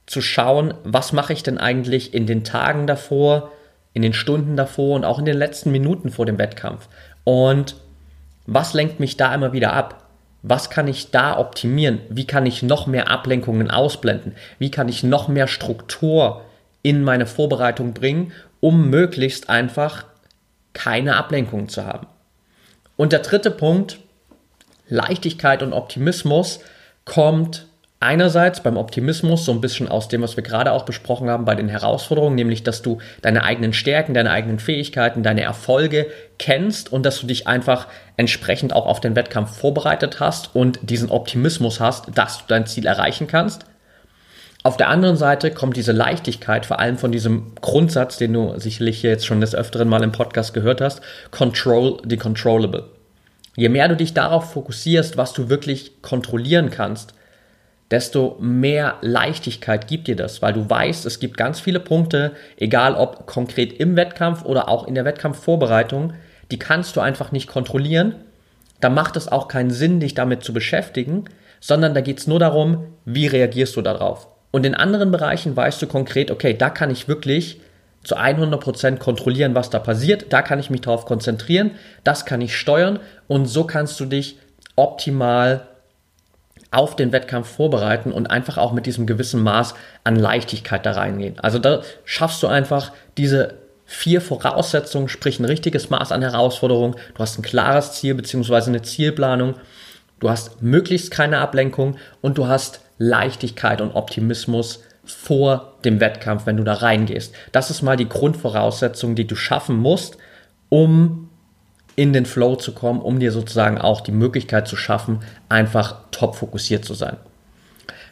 zu 0.07 0.21
schauen, 0.21 0.75
was 0.85 1.13
mache 1.13 1.33
ich 1.33 1.43
denn 1.43 1.59
eigentlich 1.59 2.15
in 2.15 2.27
den 2.27 2.45
Tagen 2.45 2.87
davor, 2.87 3.51
in 3.95 4.03
den 4.03 4.13
Stunden 4.13 4.57
davor 4.57 4.95
und 4.95 5.05
auch 5.05 5.19
in 5.19 5.25
den 5.25 5.37
letzten 5.37 5.73
Minuten 5.73 6.11
vor 6.11 6.25
dem 6.25 6.39
Wettkampf. 6.39 6.89
Und 7.25 7.75
was 8.47 8.75
lenkt 8.75 9.01
mich 9.01 9.17
da 9.17 9.35
immer 9.35 9.53
wieder 9.53 9.73
ab? 9.73 10.05
Was 10.43 10.71
kann 10.71 10.87
ich 10.87 11.11
da 11.11 11.37
optimieren? 11.37 12.01
Wie 12.09 12.27
kann 12.27 12.47
ich 12.47 12.63
noch 12.63 12.87
mehr 12.87 13.11
Ablenkungen 13.11 13.71
ausblenden? 13.71 14.35
Wie 14.59 14.71
kann 14.71 14.89
ich 14.89 15.03
noch 15.03 15.27
mehr 15.27 15.49
Struktur 15.49 16.43
in 16.83 17.03
meine 17.03 17.27
Vorbereitung 17.27 17.95
bringen, 17.95 18.33
um 18.61 18.91
möglichst 18.91 19.49
einfach 19.49 20.05
keine 20.73 21.17
Ablenkungen 21.17 21.69
zu 21.69 21.85
haben? 21.85 22.07
Und 22.97 23.13
der 23.13 23.21
dritte 23.21 23.51
Punkt, 23.51 23.99
Leichtigkeit 24.89 25.63
und 25.63 25.73
Optimismus, 25.73 26.61
kommt 27.05 27.67
einerseits 28.03 28.61
beim 28.61 28.77
Optimismus 28.77 29.45
so 29.45 29.53
ein 29.53 29.61
bisschen 29.61 29.89
aus 29.89 30.09
dem, 30.09 30.23
was 30.23 30.37
wir 30.37 30.43
gerade 30.43 30.73
auch 30.73 30.85
besprochen 30.85 31.31
haben 31.31 31.45
bei 31.45 31.55
den 31.55 31.69
Herausforderungen, 31.69 32.35
nämlich 32.35 32.65
dass 32.65 32.83
du 32.83 32.99
deine 33.23 33.45
eigenen 33.45 33.73
Stärken, 33.73 34.13
deine 34.13 34.33
eigenen 34.33 34.59
Fähigkeiten, 34.59 35.23
deine 35.23 35.43
Erfolge 35.43 36.09
kennst 36.39 36.93
und 36.93 37.07
dass 37.07 37.21
du 37.21 37.27
dich 37.27 37.47
einfach 37.47 37.87
entsprechend 38.17 38.73
auch 38.73 38.87
auf 38.87 39.01
den 39.01 39.15
Wettkampf 39.15 39.57
vorbereitet 39.57 40.19
hast 40.21 40.55
und 40.55 40.81
diesen 40.83 41.11
Optimismus 41.11 41.81
hast, 41.81 42.07
dass 42.17 42.39
du 42.39 42.45
dein 42.49 42.67
Ziel 42.67 42.87
erreichen 42.87 43.29
kannst. 43.29 43.65
Auf 44.65 44.77
der 44.77 44.89
anderen 44.89 45.17
Seite 45.17 45.51
kommt 45.51 45.77
diese 45.77 45.91
Leichtigkeit, 45.91 46.67
vor 46.67 46.79
allem 46.79 46.97
von 46.97 47.11
diesem 47.11 47.53
Grundsatz, 47.61 48.17
den 48.17 48.33
du 48.33 48.59
sicherlich 48.61 49.03
jetzt 49.03 49.27
schon 49.27 49.41
des 49.41 49.57
Öfteren 49.57 49.89
mal 49.89 50.05
im 50.05 50.13
Podcast 50.13 50.55
gehört 50.55 50.81
hast, 50.81 51.01
Control 51.33 52.01
the 52.09 52.17
Controllable. 52.17 52.85
Je 53.57 53.69
mehr 53.69 53.89
du 53.89 53.97
dich 53.97 54.15
darauf 54.15 54.53
fokussierst, 54.53 55.17
was 55.17 55.33
du 55.33 55.49
wirklich 55.49 56.01
kontrollieren 56.01 56.71
kannst, 56.71 57.15
desto 57.91 58.37
mehr 58.41 58.99
Leichtigkeit 59.01 59.89
gibt 59.89 60.07
dir 60.07 60.17
das, 60.17 60.41
weil 60.43 60.53
du 60.53 60.71
weißt, 60.71 61.07
es 61.07 61.19
gibt 61.19 61.37
ganz 61.37 61.59
viele 61.59 61.81
Punkte, 61.81 62.33
egal 62.57 62.95
ob 62.95 63.27
konkret 63.27 63.73
im 63.73 63.97
Wettkampf 63.97 64.45
oder 64.45 64.69
auch 64.69 64.87
in 64.87 64.95
der 64.95 65.05
Wettkampfvorbereitung, 65.05 66.15
die 66.53 66.59
kannst 66.59 66.95
du 66.95 67.01
einfach 67.01 67.33
nicht 67.33 67.49
kontrollieren. 67.49 68.15
Da 68.81 68.91
macht 68.91 69.17
es 69.17 69.27
auch 69.27 69.49
keinen 69.49 69.71
Sinn, 69.71 69.99
dich 69.99 70.15
damit 70.15 70.45
zu 70.45 70.53
beschäftigen, 70.53 71.25
sondern 71.61 71.95
da 71.95 72.01
geht 72.01 72.21
es 72.21 72.27
nur 72.27 72.39
darum, 72.39 72.87
wie 73.05 73.27
reagierst 73.27 73.77
du 73.77 73.83
darauf. 73.83 74.32
Und 74.53 74.65
in 74.65 74.77
anderen 74.77 75.11
Bereichen 75.11 75.57
weißt 75.57 75.83
du 75.83 75.89
konkret, 75.89 76.31
okay, 76.31 76.55
da 76.55 76.71
kann 76.71 76.91
ich 76.91 77.09
wirklich 77.09 77.61
zu 78.05 78.17
100% 78.17 78.99
kontrollieren, 78.99 79.55
was 79.55 79.71
da 79.71 79.79
passiert. 79.79 80.33
Da 80.33 80.43
kann 80.43 80.61
ich 80.61 80.71
mich 80.71 80.83
darauf 80.83 81.07
konzentrieren. 81.07 81.73
Das 82.05 82.25
kann 82.27 82.41
ich 82.41 82.57
steuern. 82.57 83.01
Und 83.27 83.47
so 83.47 83.65
kannst 83.65 83.99
du 83.99 84.05
dich 84.05 84.39
optimal 84.77 85.67
auf 86.71 86.97
den 86.97 87.13
Wettkampf 87.13 87.49
vorbereiten 87.49 88.13
und 88.13 88.31
einfach 88.31 88.59
auch 88.59 88.73
mit 88.73 88.87
diesem 88.87 89.07
gewissen 89.07 89.43
Maß 89.43 89.75
an 90.05 90.17
Leichtigkeit 90.17 90.87
da 90.87 90.93
reingehen. 90.93 91.39
Also 91.39 91.59
da 91.59 91.83
schaffst 92.05 92.43
du 92.43 92.47
einfach 92.47 92.93
diese 93.19 93.55
vier 93.85 94.23
Voraussetzungen, 94.23 95.09
sprich 95.09 95.39
ein 95.39 95.45
richtiges 95.45 95.91
Maß 95.91 96.13
an 96.13 96.23
Herausforderung. 96.23 96.97
Du 97.15 97.19
hast 97.19 97.39
ein 97.39 97.43
klares 97.43 97.93
Ziel 97.93 98.15
bzw. 98.15 98.69
eine 98.69 98.83
Zielplanung. 98.83 99.55
Du 100.23 100.31
hast 100.31 100.63
möglichst 100.63 101.11
keine 101.11 101.39
Ablenkung 101.39 101.97
und 102.21 102.39
du 102.39 102.47
hast 102.47 102.81
Leichtigkeit 102.97 103.81
und 103.81 103.97
Optimismus 103.97 104.85
vor 105.05 105.73
dem 105.85 105.99
Wettkampf, 105.99 106.47
wenn 106.47 106.57
du 106.57 106.63
da 106.63 106.75
reingehst. 106.75 107.35
Das 107.51 107.71
ist 107.71 107.83
mal 107.83 107.97
die 107.97 108.09
Grundvoraussetzung, 108.09 109.17
die 109.17 109.27
du 109.27 109.35
schaffen 109.35 109.77
musst, 109.77 110.19
um 110.69 111.29
in 111.97 112.13
den 112.13 112.25
Flow 112.25 112.55
zu 112.55 112.73
kommen, 112.73 113.01
um 113.01 113.19
dir 113.19 113.33
sozusagen 113.33 113.79
auch 113.79 114.01
die 114.01 114.13
Möglichkeit 114.13 114.69
zu 114.69 114.77
schaffen, 114.77 115.25
einfach 115.49 115.97
top 116.13 116.37
fokussiert 116.37 116.85
zu 116.85 116.95
sein. 116.95 117.17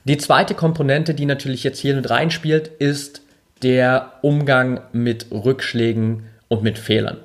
Die 0.02 0.18
zweite 0.18 0.56
Komponente, 0.56 1.14
die 1.14 1.26
natürlich 1.26 1.62
jetzt 1.62 1.78
hier 1.78 1.94
mit 1.94 2.10
reinspielt, 2.10 2.66
ist 2.66 3.22
der 3.62 4.14
Umgang 4.22 4.80
mit 4.90 5.26
Rückschlägen 5.30 6.24
und 6.48 6.64
mit 6.64 6.76
Fehlern. 6.76 7.18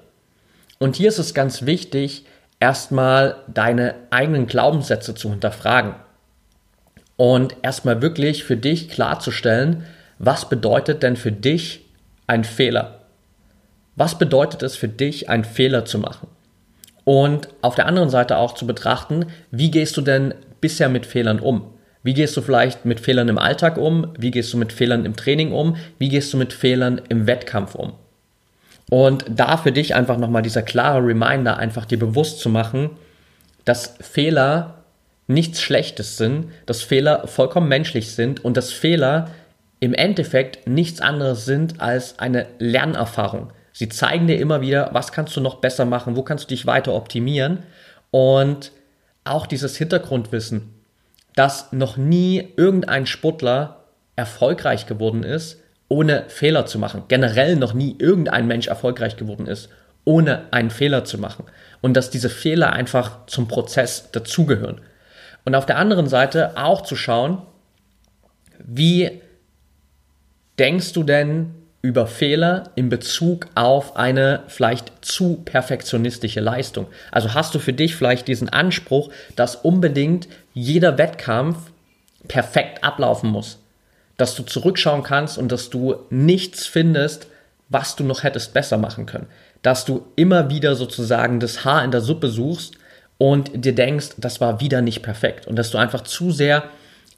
Und 0.77 0.95
hier 0.95 1.07
ist 1.07 1.17
es 1.17 1.33
ganz 1.33 1.65
wichtig, 1.65 2.25
erstmal 2.59 3.35
deine 3.47 3.95
eigenen 4.09 4.47
Glaubenssätze 4.47 5.15
zu 5.15 5.29
hinterfragen 5.29 5.95
und 7.17 7.55
erstmal 7.61 8.01
wirklich 8.01 8.43
für 8.43 8.57
dich 8.57 8.89
klarzustellen, 8.89 9.85
was 10.19 10.49
bedeutet 10.49 11.03
denn 11.03 11.17
für 11.17 11.31
dich 11.31 11.85
ein 12.27 12.43
Fehler? 12.43 13.01
Was 13.95 14.17
bedeutet 14.17 14.63
es 14.63 14.75
für 14.75 14.87
dich, 14.87 15.29
einen 15.29 15.45
Fehler 15.45 15.85
zu 15.85 15.99
machen? 15.99 16.27
Und 17.03 17.49
auf 17.61 17.75
der 17.75 17.85
anderen 17.85 18.09
Seite 18.09 18.37
auch 18.37 18.53
zu 18.53 18.65
betrachten, 18.65 19.27
wie 19.51 19.71
gehst 19.71 19.95
du 19.95 20.01
denn 20.01 20.33
bisher 20.59 20.89
mit 20.89 21.05
Fehlern 21.05 21.39
um? 21.39 21.73
Wie 22.03 22.13
gehst 22.13 22.35
du 22.35 22.41
vielleicht 22.41 22.85
mit 22.85 22.99
Fehlern 22.99 23.29
im 23.29 23.37
Alltag 23.37 23.77
um? 23.77 24.13
Wie 24.17 24.31
gehst 24.31 24.53
du 24.53 24.57
mit 24.57 24.73
Fehlern 24.73 25.05
im 25.05 25.15
Training 25.15 25.51
um? 25.51 25.75
Wie 25.97 26.09
gehst 26.09 26.33
du 26.33 26.37
mit 26.37 26.53
Fehlern 26.53 27.01
im 27.09 27.27
Wettkampf 27.27 27.75
um? 27.75 27.93
Und 28.89 29.25
da 29.27 29.57
für 29.57 29.71
dich 29.71 29.95
einfach 29.95 30.17
nochmal 30.17 30.41
dieser 30.41 30.61
klare 30.61 30.99
Reminder, 30.99 31.57
einfach 31.57 31.85
dir 31.85 31.99
bewusst 31.99 32.39
zu 32.39 32.49
machen, 32.49 32.91
dass 33.63 33.95
Fehler 33.99 34.83
nichts 35.27 35.61
Schlechtes 35.61 36.17
sind, 36.17 36.51
dass 36.67 36.83
Fehler 36.83 37.27
vollkommen 37.27 37.67
menschlich 37.67 38.11
sind 38.11 38.45
und 38.45 38.57
dass 38.57 38.71
Fehler 38.71 39.31
im 39.79 39.93
Endeffekt 39.93 40.67
nichts 40.67 41.01
anderes 41.01 41.45
sind 41.45 41.81
als 41.81 42.19
eine 42.19 42.47
Lernerfahrung. 42.59 43.51
Sie 43.73 43.89
zeigen 43.89 44.27
dir 44.27 44.39
immer 44.39 44.61
wieder, 44.61 44.89
was 44.93 45.11
kannst 45.11 45.35
du 45.35 45.41
noch 45.41 45.55
besser 45.55 45.85
machen, 45.85 46.15
wo 46.15 46.23
kannst 46.23 46.45
du 46.45 46.49
dich 46.49 46.65
weiter 46.65 46.93
optimieren 46.93 47.63
und 48.11 48.71
auch 49.25 49.47
dieses 49.47 49.75
Hintergrundwissen, 49.75 50.73
dass 51.35 51.73
noch 51.73 51.97
nie 51.97 52.53
irgendein 52.55 53.05
Sportler 53.05 53.83
erfolgreich 54.15 54.85
geworden 54.85 55.23
ist, 55.23 55.59
ohne 55.87 56.25
Fehler 56.29 56.65
zu 56.65 56.79
machen. 56.79 57.03
Generell 57.07 57.55
noch 57.55 57.73
nie 57.73 57.95
irgendein 57.99 58.47
Mensch 58.47 58.67
erfolgreich 58.67 59.17
geworden 59.17 59.47
ist, 59.47 59.69
ohne 60.03 60.51
einen 60.51 60.69
Fehler 60.69 61.05
zu 61.05 61.17
machen. 61.17 61.45
Und 61.81 61.95
dass 61.95 62.09
diese 62.09 62.29
Fehler 62.29 62.73
einfach 62.73 63.25
zum 63.27 63.47
Prozess 63.47 64.11
dazugehören. 64.11 64.81
Und 65.43 65.55
auf 65.55 65.65
der 65.65 65.77
anderen 65.77 66.07
Seite 66.07 66.57
auch 66.57 66.81
zu 66.81 66.95
schauen, 66.95 67.41
wie 68.59 69.21
denkst 70.57 70.93
du 70.93 71.03
denn 71.03 71.53
über 71.81 72.07
Fehler 72.07 72.71
in 72.73 72.89
Bezug 72.89 73.47
auf 73.53 73.95
eine 73.95 74.41
vielleicht 74.47 75.05
zu 75.05 75.43
perfektionistische 75.45 76.39
Leistung? 76.39 76.87
Also 77.11 77.35
hast 77.35 77.53
du 77.53 77.59
für 77.59 77.73
dich 77.73 77.95
vielleicht 77.95 78.27
diesen 78.27 78.49
Anspruch, 78.49 79.11
dass 79.35 79.55
unbedingt 79.55 80.27
jeder 80.55 80.97
Wettkampf 80.97 81.57
perfekt 82.27 82.83
ablaufen 82.83 83.29
muss? 83.29 83.59
Dass 84.17 84.35
du 84.35 84.43
zurückschauen 84.43 85.03
kannst 85.03 85.37
und 85.37 85.51
dass 85.51 85.69
du 85.69 85.95
nichts 86.09 86.65
findest, 86.65 87.27
was 87.69 87.95
du 87.95 88.03
noch 88.03 88.23
hättest 88.23 88.53
besser 88.53 88.77
machen 88.77 89.05
können? 89.05 89.27
Dass 89.61 89.85
du 89.85 90.05
immer 90.15 90.49
wieder 90.49 90.75
sozusagen 90.75 91.39
das 91.39 91.65
Haar 91.65 91.83
in 91.83 91.91
der 91.91 92.01
Suppe 92.01 92.29
suchst 92.29 92.75
und 93.17 93.65
dir 93.65 93.73
denkst, 93.73 94.09
das 94.17 94.41
war 94.41 94.59
wieder 94.59 94.81
nicht 94.81 95.01
perfekt 95.01 95.47
und 95.47 95.55
dass 95.55 95.71
du 95.71 95.77
einfach 95.77 96.01
zu 96.01 96.31
sehr 96.31 96.63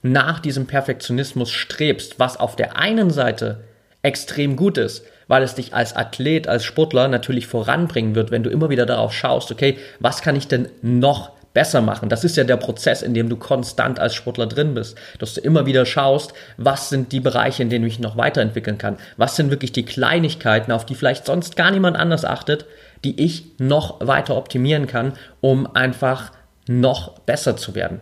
nach 0.04 0.40
diesem 0.40 0.68
Perfektionismus 0.68 1.52
strebst, 1.52 2.20
was 2.20 2.38
auf 2.38 2.56
der 2.56 2.78
einen 2.78 3.10
Seite 3.10 3.64
extrem 4.04 4.56
gut 4.56 4.78
ist, 4.78 5.04
weil 5.28 5.44
es 5.44 5.56
dich 5.56 5.74
als 5.74 5.96
Athlet, 5.96 6.48
als 6.48 6.64
Sportler 6.64 7.08
natürlich 7.08 7.48
voranbringen 7.48 8.16
wird, 8.16 8.32
wenn 8.32 8.44
du 8.44 8.50
immer 8.50 8.70
wieder 8.70 8.86
darauf 8.86 9.14
schaust, 9.14 9.52
okay, 9.52 9.78
was 10.00 10.22
kann 10.22 10.36
ich 10.36 10.48
denn 10.48 10.70
noch 10.82 11.32
besser 11.58 11.82
machen? 11.82 12.08
Das 12.08 12.24
ist 12.24 12.38
ja 12.38 12.44
der 12.44 12.58
Prozess, 12.58 13.02
in 13.02 13.16
dem 13.16 13.30
du 13.30 13.36
konstant 13.36 14.00
als 14.00 14.14
Sportler 14.14 14.46
drin 14.46 14.76
bist, 14.76 14.96
dass 15.18 15.34
du 15.34 15.42
immer 15.42 15.66
wieder 15.66 15.88
schaust, 15.88 16.36
was 16.58 16.90
sind 16.90 17.12
die 17.12 17.20
Bereiche, 17.20 17.64
in 17.64 17.72
denen 17.72 17.88
ich 17.88 17.98
noch 17.98 18.16
weiterentwickeln 18.16 18.78
kann? 18.78 18.98
Was 19.18 19.36
sind 19.36 19.50
wirklich 19.50 19.72
die 19.72 19.84
Kleinigkeiten, 19.84 20.72
auf 20.72 20.86
die 20.86 20.94
vielleicht 20.94 21.26
sonst 21.26 21.56
gar 21.56 21.72
niemand 21.72 21.98
anders 21.98 22.26
achtet, 22.26 22.68
die 23.04 23.20
ich 23.20 23.46
noch 23.58 24.06
weiter 24.06 24.38
optimieren 24.38 24.86
kann, 24.86 25.14
um 25.42 25.68
einfach 25.76 26.32
noch 26.68 27.18
besser 27.20 27.58
zu 27.58 27.74
werden. 27.74 28.02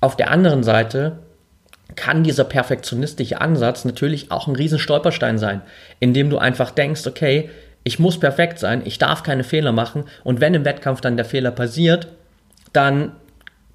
Auf 0.00 0.16
der 0.16 0.30
anderen 0.30 0.62
Seite 0.62 1.18
kann 1.96 2.22
dieser 2.22 2.44
perfektionistische 2.44 3.40
Ansatz 3.40 3.84
natürlich 3.84 4.30
auch 4.30 4.46
ein 4.46 4.54
riesen 4.54 4.78
Stolperstein 4.78 5.38
sein, 5.38 5.62
indem 5.98 6.30
du 6.30 6.38
einfach 6.38 6.70
denkst, 6.70 7.04
okay, 7.04 7.50
ich 7.82 7.98
muss 7.98 8.20
perfekt 8.20 8.60
sein, 8.60 8.82
ich 8.84 8.98
darf 8.98 9.24
keine 9.24 9.42
Fehler 9.42 9.72
machen 9.72 10.04
und 10.22 10.40
wenn 10.40 10.54
im 10.54 10.64
Wettkampf 10.64 11.00
dann 11.00 11.16
der 11.16 11.24
Fehler 11.24 11.50
passiert, 11.50 12.06
dann 12.76 13.12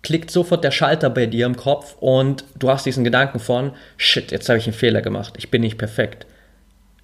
klickt 0.04 0.32
sofort 0.32 0.64
der 0.64 0.72
Schalter 0.72 1.10
bei 1.10 1.26
dir 1.26 1.46
im 1.46 1.56
Kopf 1.56 1.96
und 2.00 2.44
du 2.58 2.70
hast 2.70 2.86
diesen 2.86 3.04
Gedanken 3.04 3.40
von, 3.40 3.74
shit, 3.98 4.32
jetzt 4.32 4.50
habe 4.50 4.58
ich 4.58 4.66
einen 4.66 4.74
Fehler 4.74 5.02
gemacht, 5.02 5.34
ich 5.38 5.52
bin 5.52 5.62
nicht 5.62 5.78
perfekt, 5.78 6.26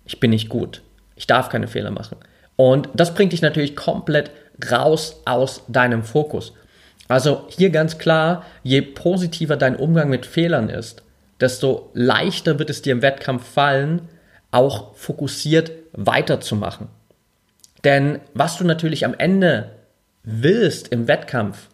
ich 0.05 0.19
bin 0.19 0.31
nicht 0.31 0.49
gut, 0.49 0.81
ich 1.15 1.27
darf 1.27 1.49
keine 1.49 1.67
Fehler 1.67 1.91
machen. 1.91 2.17
Und 2.55 2.89
das 2.95 3.13
bringt 3.13 3.33
dich 3.33 3.41
natürlich 3.41 3.75
komplett 3.75 4.31
raus 4.71 5.21
aus 5.25 5.63
deinem 5.67 6.03
Fokus. 6.03 6.53
Also 7.07 7.45
hier 7.49 7.69
ganz 7.69 7.99
klar, 7.99 8.43
je 8.63 8.81
positiver 8.81 9.57
dein 9.57 9.75
Umgang 9.75 10.09
mit 10.09 10.25
Fehlern 10.25 10.69
ist, 10.69 11.03
desto 11.39 11.91
leichter 11.93 12.57
wird 12.57 12.69
es 12.69 12.81
dir 12.81 12.93
im 12.93 13.03
Wettkampf 13.03 13.47
fallen, 13.47 14.09
auch 14.49 14.95
fokussiert 14.95 15.71
weiterzumachen. 15.93 16.87
Denn 17.83 18.19
was 18.33 18.57
du 18.57 18.63
natürlich 18.63 19.05
am 19.05 19.13
Ende 19.13 19.71
willst 20.23 20.89
im 20.89 21.07
Wettkampf, 21.07 21.69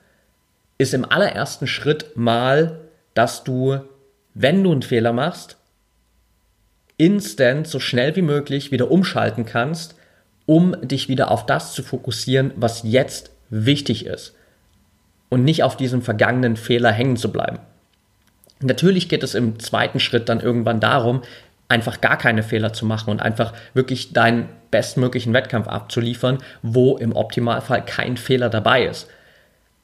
ist 0.83 0.93
im 0.93 1.09
allerersten 1.09 1.67
Schritt 1.67 2.15
mal, 2.15 2.79
dass 3.13 3.43
du, 3.43 3.79
wenn 4.33 4.63
du 4.63 4.71
einen 4.71 4.81
Fehler 4.81 5.13
machst, 5.13 5.57
instant 6.97 7.67
so 7.67 7.79
schnell 7.79 8.15
wie 8.15 8.21
möglich 8.21 8.71
wieder 8.71 8.91
umschalten 8.91 9.45
kannst 9.45 9.95
um 10.45 10.75
dich 10.81 11.07
wieder 11.07 11.31
auf 11.31 11.45
das 11.45 11.73
zu 11.73 11.83
fokussieren, 11.83 12.51
was 12.55 12.83
jetzt 12.83 13.31
wichtig 13.49 14.05
ist 14.05 14.35
und 15.29 15.43
nicht 15.43 15.63
auf 15.63 15.77
diesem 15.77 16.01
vergangenen 16.01 16.57
Fehler 16.57 16.91
hängen 16.91 17.17
zu 17.17 17.31
bleiben. 17.31 17.59
Natürlich 18.59 19.09
geht 19.09 19.23
es 19.23 19.35
im 19.35 19.59
zweiten 19.59 19.99
Schritt 19.99 20.29
dann 20.29 20.39
irgendwann 20.39 20.79
darum, 20.79 21.21
einfach 21.69 22.01
gar 22.01 22.17
keine 22.17 22.43
Fehler 22.43 22.73
zu 22.73 22.85
machen 22.85 23.09
und 23.09 23.21
einfach 23.21 23.53
wirklich 23.73 24.13
deinen 24.13 24.49
bestmöglichen 24.69 25.33
Wettkampf 25.33 25.67
abzuliefern, 25.67 26.37
wo 26.61 26.97
im 26.97 27.15
Optimalfall 27.15 27.83
kein 27.85 28.17
Fehler 28.17 28.49
dabei 28.49 28.85
ist. 28.85 29.07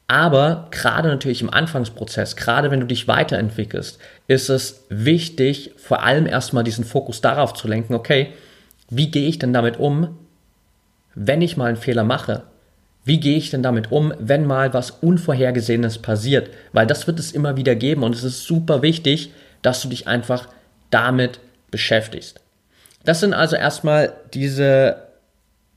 Aber 0.09 0.69
gerade 0.71 1.07
natürlich 1.07 1.43
im 1.43 1.53
Anfangsprozess, 1.53 2.35
gerade 2.35 2.71
wenn 2.71 2.79
du 2.79 2.87
dich 2.87 3.07
weiterentwickelst, 3.07 3.99
ist 4.27 4.49
es 4.49 4.83
wichtig, 4.89 5.73
vor 5.77 6.01
allem 6.01 6.25
erstmal 6.25 6.63
diesen 6.63 6.83
Fokus 6.83 7.21
darauf 7.21 7.53
zu 7.53 7.67
lenken, 7.67 7.93
okay, 7.93 8.33
wie 8.89 9.11
gehe 9.11 9.29
ich 9.29 9.37
denn 9.37 9.53
damit 9.53 9.77
um, 9.77 10.17
wenn 11.13 11.43
ich 11.43 11.57
mal 11.57 11.67
einen 11.67 11.77
Fehler 11.77 12.03
mache, 12.03 12.41
wie 13.05 13.19
gehe 13.19 13.37
ich 13.37 13.51
denn 13.51 13.61
damit 13.61 13.91
um, 13.91 14.11
wenn 14.17 14.47
mal 14.47 14.73
was 14.73 14.89
Unvorhergesehenes 14.89 15.99
passiert? 15.99 16.49
Weil 16.73 16.87
das 16.87 17.05
wird 17.05 17.19
es 17.19 17.31
immer 17.31 17.55
wieder 17.55 17.75
geben 17.75 18.01
und 18.01 18.15
es 18.15 18.23
ist 18.23 18.45
super 18.45 18.81
wichtig, 18.81 19.31
dass 19.61 19.83
du 19.83 19.89
dich 19.89 20.07
einfach 20.07 20.47
damit 20.89 21.39
beschäftigst. 21.69 22.39
Das 23.05 23.19
sind 23.19 23.35
also 23.35 23.55
erstmal 23.55 24.13
diese 24.33 25.03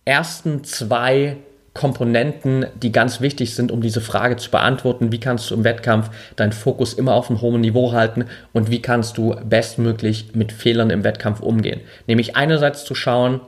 ersten 0.07 0.65
zwei 0.65 1.37
Komponenten, 1.75 2.67
die 2.83 2.93
ganz 2.93 3.23
wichtig 3.23 3.55
sind, 3.55 3.73
um 3.73 3.81
diese 3.81 4.03
Frage 4.03 4.37
zu 4.37 4.51
beantworten. 4.51 5.11
Wie 5.11 5.21
kannst 5.21 5.51
du 5.51 5.55
im 5.55 5.65
Wettkampf 5.65 6.11
deinen 6.37 6.53
Fokus 6.53 6.93
immer 6.93 7.15
auf 7.15 7.31
einem 7.31 7.41
hohen 7.41 7.63
Niveau 7.63 7.93
halten 7.93 8.27
und 8.53 8.71
wie 8.71 8.83
kannst 8.83 9.17
du 9.17 9.35
bestmöglich 9.49 10.35
mit 10.35 10.53
Fehlern 10.53 10.91
im 10.91 11.03
Wettkampf 11.03 11.41
umgehen? 11.41 11.81
Nämlich 12.07 12.37
einerseits 12.37 12.85
zu 12.85 12.95
schauen, 12.95 13.41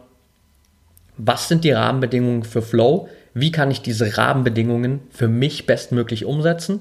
was 1.19 1.49
sind 1.49 1.65
die 1.65 1.73
Rahmenbedingungen 1.73 2.45
für 2.45 2.63
Flow? 2.63 3.09
Wie 3.35 3.53
kann 3.53 3.71
ich 3.71 3.83
diese 3.83 4.17
Rahmenbedingungen 4.17 5.01
für 5.11 5.29
mich 5.29 5.67
bestmöglich 5.67 6.25
umsetzen? 6.25 6.81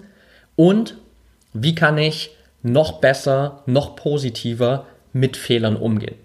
Und 0.55 0.95
wie 1.53 1.75
kann 1.75 1.97
ich 1.97 2.35
noch 2.61 2.99
besser, 2.99 3.63
noch 3.65 3.95
positiver 3.95 4.85
mit 5.11 5.35
Fehlern 5.35 5.75
umgehen? 5.75 6.15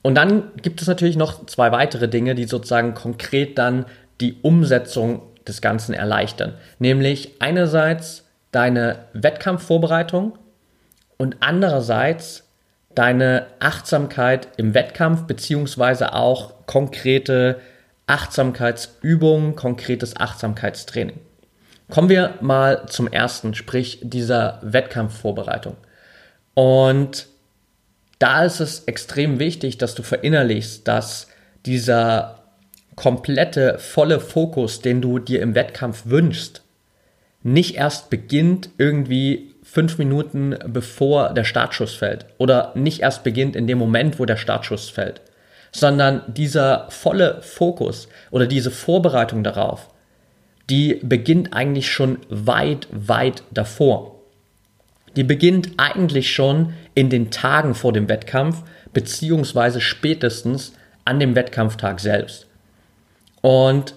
Und 0.00 0.16
dann 0.16 0.52
gibt 0.60 0.82
es 0.82 0.86
natürlich 0.86 1.16
noch 1.16 1.46
zwei 1.46 1.72
weitere 1.72 2.08
Dinge, 2.08 2.34
die 2.34 2.44
sozusagen 2.44 2.92
konkret 2.92 3.56
dann 3.56 3.86
die 4.20 4.36
Umsetzung 4.42 5.22
des 5.46 5.60
Ganzen 5.60 5.94
erleichtern. 5.94 6.54
Nämlich 6.78 7.32
einerseits 7.40 8.24
deine 8.52 9.06
Wettkampfvorbereitung 9.12 10.38
und 11.16 11.36
andererseits 11.40 12.44
deine 12.94 13.46
Achtsamkeit 13.58 14.48
im 14.56 14.74
Wettkampf 14.74 15.22
beziehungsweise 15.22 16.12
auch 16.12 16.66
konkrete 16.66 17.60
Achtsamkeitsübungen, 18.06 19.56
konkretes 19.56 20.16
Achtsamkeitstraining. 20.16 21.18
Kommen 21.90 22.08
wir 22.08 22.34
mal 22.40 22.86
zum 22.86 23.08
ersten, 23.08 23.54
sprich 23.54 24.00
dieser 24.02 24.60
Wettkampfvorbereitung. 24.62 25.76
Und 26.54 27.26
da 28.18 28.44
ist 28.44 28.60
es 28.60 28.84
extrem 28.84 29.38
wichtig, 29.38 29.76
dass 29.78 29.94
du 29.94 30.02
verinnerlichst, 30.02 30.86
dass 30.86 31.26
dieser 31.66 32.43
komplette, 32.96 33.78
volle 33.78 34.20
Fokus, 34.20 34.80
den 34.80 35.00
du 35.00 35.18
dir 35.18 35.42
im 35.42 35.54
Wettkampf 35.54 36.02
wünschst, 36.06 36.62
nicht 37.42 37.76
erst 37.76 38.10
beginnt 38.10 38.70
irgendwie 38.78 39.54
fünf 39.62 39.98
Minuten 39.98 40.56
bevor 40.66 41.34
der 41.34 41.44
Startschuss 41.44 41.94
fällt 41.94 42.26
oder 42.38 42.72
nicht 42.74 43.00
erst 43.00 43.24
beginnt 43.24 43.56
in 43.56 43.66
dem 43.66 43.78
Moment, 43.78 44.18
wo 44.18 44.24
der 44.24 44.36
Startschuss 44.36 44.88
fällt, 44.88 45.20
sondern 45.72 46.22
dieser 46.26 46.86
volle 46.90 47.42
Fokus 47.42 48.08
oder 48.30 48.46
diese 48.46 48.70
Vorbereitung 48.70 49.42
darauf, 49.44 49.90
die 50.70 51.00
beginnt 51.02 51.52
eigentlich 51.52 51.90
schon 51.90 52.18
weit, 52.28 52.86
weit 52.90 53.42
davor 53.50 54.14
die 55.16 55.24
beginnt 55.24 55.70
eigentlich 55.76 56.32
schon 56.32 56.74
in 56.94 57.08
den 57.08 57.30
Tagen 57.30 57.74
vor 57.74 57.92
dem 57.92 58.08
Wettkampf, 58.08 58.62
beziehungsweise 58.92 59.80
spätestens 59.80 60.72
an 61.04 61.20
dem 61.20 61.34
Wettkampftag 61.34 62.00
selbst. 62.00 62.46
Und 63.44 63.94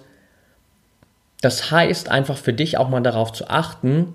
das 1.40 1.70
heißt 1.70 2.10
einfach 2.10 2.36
für 2.36 2.52
dich 2.52 2.76
auch 2.76 2.90
mal 2.90 3.00
darauf 3.00 3.32
zu 3.32 3.48
achten, 3.48 4.14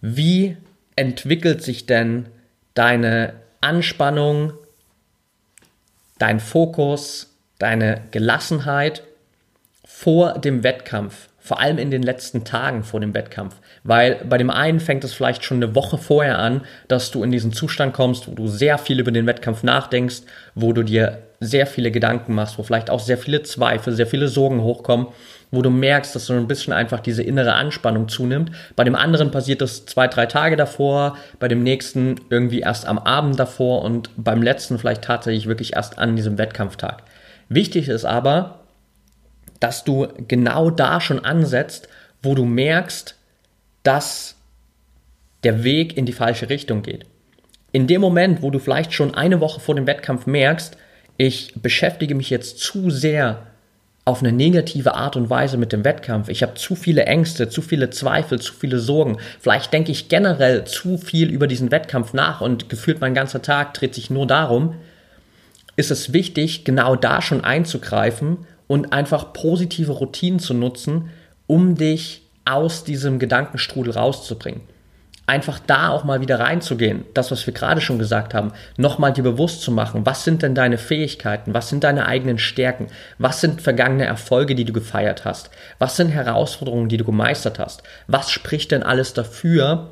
wie 0.00 0.56
entwickelt 0.94 1.64
sich 1.64 1.86
denn 1.86 2.28
deine 2.74 3.32
Anspannung, 3.60 4.52
dein 6.20 6.38
Fokus, 6.38 7.34
deine 7.58 8.02
Gelassenheit 8.12 9.02
vor 9.84 10.38
dem 10.38 10.62
Wettkampf, 10.62 11.28
vor 11.40 11.58
allem 11.58 11.78
in 11.78 11.90
den 11.90 12.04
letzten 12.04 12.44
Tagen 12.44 12.84
vor 12.84 13.00
dem 13.00 13.14
Wettkampf. 13.14 13.56
Weil 13.82 14.24
bei 14.26 14.38
dem 14.38 14.50
einen 14.50 14.78
fängt 14.78 15.02
es 15.02 15.12
vielleicht 15.12 15.42
schon 15.42 15.56
eine 15.56 15.74
Woche 15.74 15.98
vorher 15.98 16.38
an, 16.38 16.60
dass 16.86 17.10
du 17.10 17.24
in 17.24 17.32
diesen 17.32 17.52
Zustand 17.52 17.94
kommst, 17.94 18.28
wo 18.28 18.34
du 18.36 18.46
sehr 18.46 18.78
viel 18.78 19.00
über 19.00 19.10
den 19.10 19.26
Wettkampf 19.26 19.64
nachdenkst, 19.64 20.22
wo 20.54 20.72
du 20.72 20.84
dir 20.84 21.20
sehr 21.42 21.66
viele 21.66 21.90
Gedanken 21.90 22.34
machst, 22.34 22.56
wo 22.56 22.62
vielleicht 22.62 22.88
auch 22.88 23.00
sehr 23.00 23.18
viele 23.18 23.42
Zweifel, 23.42 23.92
sehr 23.92 24.06
viele 24.06 24.28
Sorgen 24.28 24.62
hochkommen, 24.62 25.08
wo 25.50 25.60
du 25.60 25.70
merkst, 25.70 26.14
dass 26.14 26.26
so 26.26 26.34
ein 26.34 26.46
bisschen 26.46 26.72
einfach 26.72 27.00
diese 27.00 27.22
innere 27.22 27.54
Anspannung 27.54 28.08
zunimmt. 28.08 28.52
Bei 28.76 28.84
dem 28.84 28.94
anderen 28.94 29.30
passiert 29.30 29.60
das 29.60 29.84
zwei, 29.84 30.06
drei 30.06 30.26
Tage 30.26 30.56
davor, 30.56 31.16
bei 31.40 31.48
dem 31.48 31.62
nächsten 31.62 32.20
irgendwie 32.30 32.60
erst 32.60 32.86
am 32.86 32.98
Abend 32.98 33.38
davor 33.38 33.82
und 33.82 34.10
beim 34.16 34.40
letzten 34.40 34.78
vielleicht 34.78 35.02
tatsächlich 35.02 35.46
wirklich 35.46 35.74
erst 35.74 35.98
an 35.98 36.16
diesem 36.16 36.38
Wettkampftag. 36.38 37.02
Wichtig 37.48 37.88
ist 37.88 38.04
aber, 38.04 38.60
dass 39.58 39.84
du 39.84 40.08
genau 40.28 40.70
da 40.70 41.00
schon 41.00 41.24
ansetzt, 41.24 41.88
wo 42.22 42.34
du 42.34 42.44
merkst, 42.44 43.16
dass 43.82 44.36
der 45.42 45.64
Weg 45.64 45.96
in 45.96 46.06
die 46.06 46.12
falsche 46.12 46.48
Richtung 46.48 46.82
geht. 46.82 47.04
In 47.72 47.86
dem 47.88 48.00
Moment, 48.00 48.42
wo 48.42 48.50
du 48.50 48.58
vielleicht 48.58 48.92
schon 48.92 49.14
eine 49.14 49.40
Woche 49.40 49.60
vor 49.60 49.74
dem 49.74 49.86
Wettkampf 49.86 50.26
merkst, 50.26 50.76
ich 51.16 51.54
beschäftige 51.56 52.14
mich 52.14 52.30
jetzt 52.30 52.58
zu 52.58 52.90
sehr 52.90 53.46
auf 54.04 54.20
eine 54.20 54.32
negative 54.32 54.94
Art 54.94 55.14
und 55.14 55.30
Weise 55.30 55.56
mit 55.56 55.72
dem 55.72 55.84
Wettkampf. 55.84 56.28
Ich 56.28 56.42
habe 56.42 56.54
zu 56.54 56.74
viele 56.74 57.04
Ängste, 57.04 57.48
zu 57.48 57.62
viele 57.62 57.90
Zweifel, 57.90 58.40
zu 58.40 58.52
viele 58.52 58.80
Sorgen. 58.80 59.18
Vielleicht 59.38 59.72
denke 59.72 59.92
ich 59.92 60.08
generell 60.08 60.64
zu 60.64 60.98
viel 60.98 61.30
über 61.30 61.46
diesen 61.46 61.70
Wettkampf 61.70 62.12
nach 62.12 62.40
und 62.40 62.68
gefühlt 62.68 63.00
mein 63.00 63.14
ganzer 63.14 63.42
Tag 63.42 63.74
dreht 63.74 63.94
sich 63.94 64.10
nur 64.10 64.26
darum. 64.26 64.74
Ist 65.76 65.92
es 65.92 66.12
wichtig, 66.12 66.64
genau 66.64 66.96
da 66.96 67.22
schon 67.22 67.44
einzugreifen 67.44 68.38
und 68.66 68.92
einfach 68.92 69.32
positive 69.32 69.92
Routinen 69.92 70.40
zu 70.40 70.52
nutzen, 70.52 71.10
um 71.46 71.76
dich 71.76 72.22
aus 72.44 72.82
diesem 72.82 73.20
Gedankenstrudel 73.20 73.92
rauszubringen. 73.92 74.62
Einfach 75.26 75.60
da 75.60 75.90
auch 75.90 76.02
mal 76.02 76.20
wieder 76.20 76.40
reinzugehen, 76.40 77.04
das, 77.14 77.30
was 77.30 77.46
wir 77.46 77.54
gerade 77.54 77.80
schon 77.80 77.98
gesagt 77.98 78.34
haben, 78.34 78.52
nochmal 78.76 79.12
dir 79.12 79.22
bewusst 79.22 79.62
zu 79.62 79.70
machen, 79.70 80.04
was 80.04 80.24
sind 80.24 80.42
denn 80.42 80.54
deine 80.54 80.78
Fähigkeiten, 80.78 81.54
was 81.54 81.68
sind 81.68 81.84
deine 81.84 82.06
eigenen 82.06 82.38
Stärken, 82.38 82.88
was 83.18 83.40
sind 83.40 83.62
vergangene 83.62 84.04
Erfolge, 84.04 84.56
die 84.56 84.64
du 84.64 84.72
gefeiert 84.72 85.24
hast, 85.24 85.50
was 85.78 85.96
sind 85.96 86.08
Herausforderungen, 86.08 86.88
die 86.88 86.96
du 86.96 87.04
gemeistert 87.04 87.60
hast, 87.60 87.84
was 88.08 88.30
spricht 88.30 88.72
denn 88.72 88.82
alles 88.82 89.14
dafür, 89.14 89.90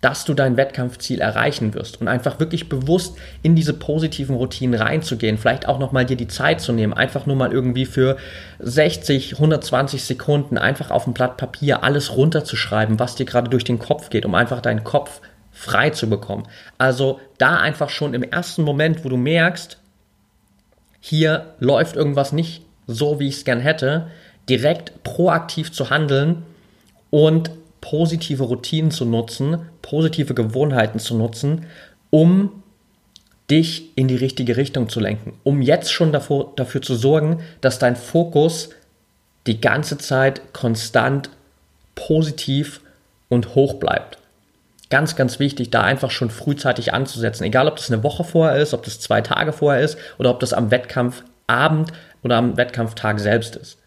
dass 0.00 0.24
du 0.24 0.32
dein 0.32 0.56
Wettkampfziel 0.56 1.20
erreichen 1.20 1.74
wirst 1.74 2.00
und 2.00 2.08
einfach 2.08 2.40
wirklich 2.40 2.68
bewusst 2.68 3.16
in 3.42 3.54
diese 3.54 3.74
positiven 3.74 4.34
Routinen 4.36 4.80
reinzugehen, 4.80 5.36
vielleicht 5.36 5.68
auch 5.68 5.78
nochmal 5.78 6.06
dir 6.06 6.16
die 6.16 6.28
Zeit 6.28 6.60
zu 6.60 6.72
nehmen, 6.72 6.94
einfach 6.94 7.26
nur 7.26 7.36
mal 7.36 7.52
irgendwie 7.52 7.84
für 7.84 8.16
60, 8.60 9.34
120 9.34 10.02
Sekunden 10.02 10.56
einfach 10.56 10.90
auf 10.90 11.06
ein 11.06 11.12
Blatt 11.12 11.36
Papier 11.36 11.84
alles 11.84 12.16
runterzuschreiben, 12.16 12.98
was 12.98 13.14
dir 13.14 13.26
gerade 13.26 13.50
durch 13.50 13.64
den 13.64 13.78
Kopf 13.78 14.08
geht, 14.08 14.24
um 14.24 14.34
einfach 14.34 14.62
deinen 14.62 14.84
Kopf 14.84 15.20
frei 15.52 15.90
zu 15.90 16.08
bekommen. 16.08 16.44
Also 16.78 17.20
da 17.36 17.56
einfach 17.58 17.90
schon 17.90 18.14
im 18.14 18.22
ersten 18.22 18.62
Moment, 18.62 19.04
wo 19.04 19.10
du 19.10 19.18
merkst, 19.18 19.78
hier 21.00 21.54
läuft 21.58 21.96
irgendwas 21.96 22.32
nicht 22.32 22.62
so, 22.86 23.20
wie 23.20 23.28
ich 23.28 23.36
es 23.36 23.44
gern 23.44 23.60
hätte, 23.60 24.08
direkt 24.48 25.02
proaktiv 25.02 25.72
zu 25.72 25.90
handeln 25.90 26.42
und 27.10 27.50
positive 27.80 28.42
Routinen 28.42 28.90
zu 28.90 29.04
nutzen, 29.04 29.58
positive 29.82 30.34
Gewohnheiten 30.34 30.98
zu 30.98 31.16
nutzen, 31.16 31.66
um 32.10 32.62
dich 33.50 33.96
in 33.96 34.08
die 34.08 34.16
richtige 34.16 34.56
Richtung 34.56 34.88
zu 34.88 35.00
lenken, 35.00 35.34
um 35.42 35.60
jetzt 35.60 35.92
schon 35.92 36.12
davor, 36.12 36.52
dafür 36.56 36.82
zu 36.82 36.94
sorgen, 36.94 37.40
dass 37.60 37.78
dein 37.78 37.96
Fokus 37.96 38.70
die 39.46 39.60
ganze 39.60 39.98
Zeit 39.98 40.52
konstant 40.52 41.30
positiv 41.94 42.80
und 43.28 43.54
hoch 43.54 43.74
bleibt. 43.74 44.18
Ganz, 44.88 45.16
ganz 45.16 45.38
wichtig, 45.38 45.70
da 45.70 45.82
einfach 45.82 46.10
schon 46.10 46.30
frühzeitig 46.30 46.92
anzusetzen. 46.92 47.44
Egal, 47.44 47.68
ob 47.68 47.76
das 47.76 47.90
eine 47.90 48.02
Woche 48.02 48.24
vorher 48.24 48.60
ist, 48.60 48.74
ob 48.74 48.82
das 48.84 49.00
zwei 49.00 49.20
Tage 49.20 49.52
vorher 49.52 49.82
ist 49.82 49.96
oder 50.18 50.30
ob 50.30 50.40
das 50.40 50.52
am 50.52 50.70
Wettkampfabend 50.70 51.92
oder 52.22 52.36
am 52.36 52.56
Wettkampftag 52.56 53.20
selbst 53.20 53.56
ist. 53.56 53.78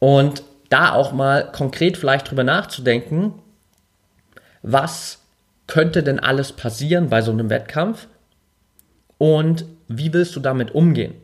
Und 0.00 0.42
da 0.68 0.92
auch 0.92 1.12
mal 1.12 1.50
konkret 1.52 1.96
vielleicht 1.96 2.30
drüber 2.30 2.44
nachzudenken, 2.44 3.34
was 4.62 5.20
könnte 5.66 6.02
denn 6.02 6.18
alles 6.18 6.52
passieren 6.52 7.08
bei 7.08 7.22
so 7.22 7.30
einem 7.30 7.50
Wettkampf 7.50 8.08
und 9.18 9.64
wie 9.88 10.12
willst 10.12 10.36
du 10.36 10.40
damit 10.40 10.74
umgehen? 10.74 11.14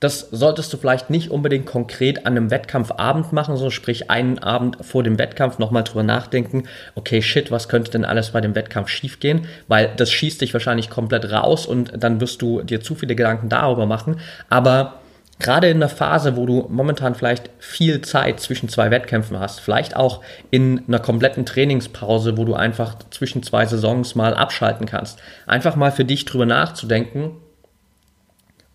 Das 0.00 0.28
solltest 0.30 0.72
du 0.72 0.78
vielleicht 0.78 1.10
nicht 1.10 1.30
unbedingt 1.30 1.66
konkret 1.66 2.24
an 2.24 2.34
einem 2.34 2.50
Wettkampfabend 2.50 3.34
machen, 3.34 3.58
so 3.58 3.68
sprich 3.68 4.10
einen 4.10 4.38
Abend 4.38 4.78
vor 4.80 5.02
dem 5.02 5.18
Wettkampf 5.18 5.58
nochmal 5.58 5.84
drüber 5.84 6.02
nachdenken, 6.02 6.64
okay, 6.94 7.20
shit, 7.20 7.50
was 7.50 7.68
könnte 7.68 7.90
denn 7.90 8.06
alles 8.06 8.30
bei 8.30 8.40
dem 8.40 8.54
Wettkampf 8.54 8.88
schiefgehen? 8.88 9.46
Weil 9.68 9.92
das 9.98 10.10
schießt 10.10 10.40
dich 10.40 10.54
wahrscheinlich 10.54 10.88
komplett 10.88 11.30
raus 11.30 11.66
und 11.66 11.92
dann 12.02 12.18
wirst 12.22 12.40
du 12.40 12.62
dir 12.62 12.80
zu 12.80 12.94
viele 12.94 13.14
Gedanken 13.14 13.50
darüber 13.50 13.84
machen. 13.84 14.20
Aber 14.48 14.99
gerade 15.40 15.68
in 15.68 15.80
der 15.80 15.88
Phase, 15.88 16.36
wo 16.36 16.46
du 16.46 16.66
momentan 16.68 17.14
vielleicht 17.14 17.50
viel 17.58 18.00
Zeit 18.02 18.40
zwischen 18.40 18.68
zwei 18.68 18.90
Wettkämpfen 18.90 19.40
hast, 19.40 19.60
vielleicht 19.60 19.96
auch 19.96 20.22
in 20.50 20.84
einer 20.86 21.00
kompletten 21.00 21.46
Trainingspause, 21.46 22.36
wo 22.36 22.44
du 22.44 22.54
einfach 22.54 22.96
zwischen 23.10 23.42
zwei 23.42 23.66
Saisons 23.66 24.14
mal 24.14 24.34
abschalten 24.34 24.86
kannst, 24.86 25.18
einfach 25.46 25.76
mal 25.76 25.90
für 25.90 26.04
dich 26.04 26.24
drüber 26.24 26.46
nachzudenken, 26.46 27.36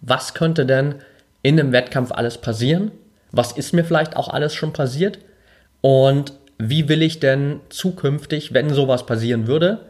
was 0.01 0.33
könnte 0.33 0.65
denn 0.65 0.95
in 1.41 1.59
einem 1.59 1.71
Wettkampf 1.71 2.11
alles 2.11 2.39
passieren? 2.39 2.91
Was 3.31 3.51
ist 3.51 3.73
mir 3.73 3.83
vielleicht 3.83 4.15
auch 4.15 4.29
alles 4.29 4.53
schon 4.53 4.73
passiert? 4.73 5.19
Und 5.81 6.33
wie 6.57 6.89
will 6.89 7.01
ich 7.01 7.19
denn 7.19 7.59
zukünftig, 7.69 8.53
wenn 8.53 8.73
sowas 8.73 9.05
passieren 9.05 9.47
würde, 9.47 9.85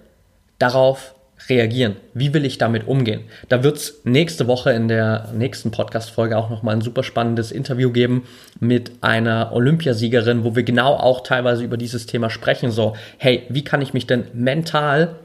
darauf 0.59 1.15
reagieren? 1.49 1.97
Wie 2.13 2.33
will 2.33 2.45
ich 2.45 2.57
damit 2.57 2.87
umgehen? 2.87 3.21
Da 3.49 3.63
wird 3.63 3.77
es 3.77 4.01
nächste 4.03 4.47
Woche 4.47 4.71
in 4.71 4.87
der 4.87 5.29
nächsten 5.33 5.71
Podcast-Folge 5.71 6.37
auch 6.37 6.49
nochmal 6.49 6.75
ein 6.75 6.81
super 6.81 7.03
spannendes 7.03 7.51
Interview 7.51 7.91
geben 7.91 8.23
mit 8.59 8.91
einer 9.01 9.51
Olympiasiegerin, 9.53 10.43
wo 10.43 10.55
wir 10.55 10.63
genau 10.63 10.93
auch 10.93 11.21
teilweise 11.21 11.63
über 11.63 11.77
dieses 11.77 12.05
Thema 12.05 12.29
sprechen. 12.29 12.71
So, 12.71 12.95
hey, 13.17 13.43
wie 13.49 13.63
kann 13.63 13.81
ich 13.81 13.93
mich 13.93 14.07
denn 14.07 14.25
mental 14.33 15.15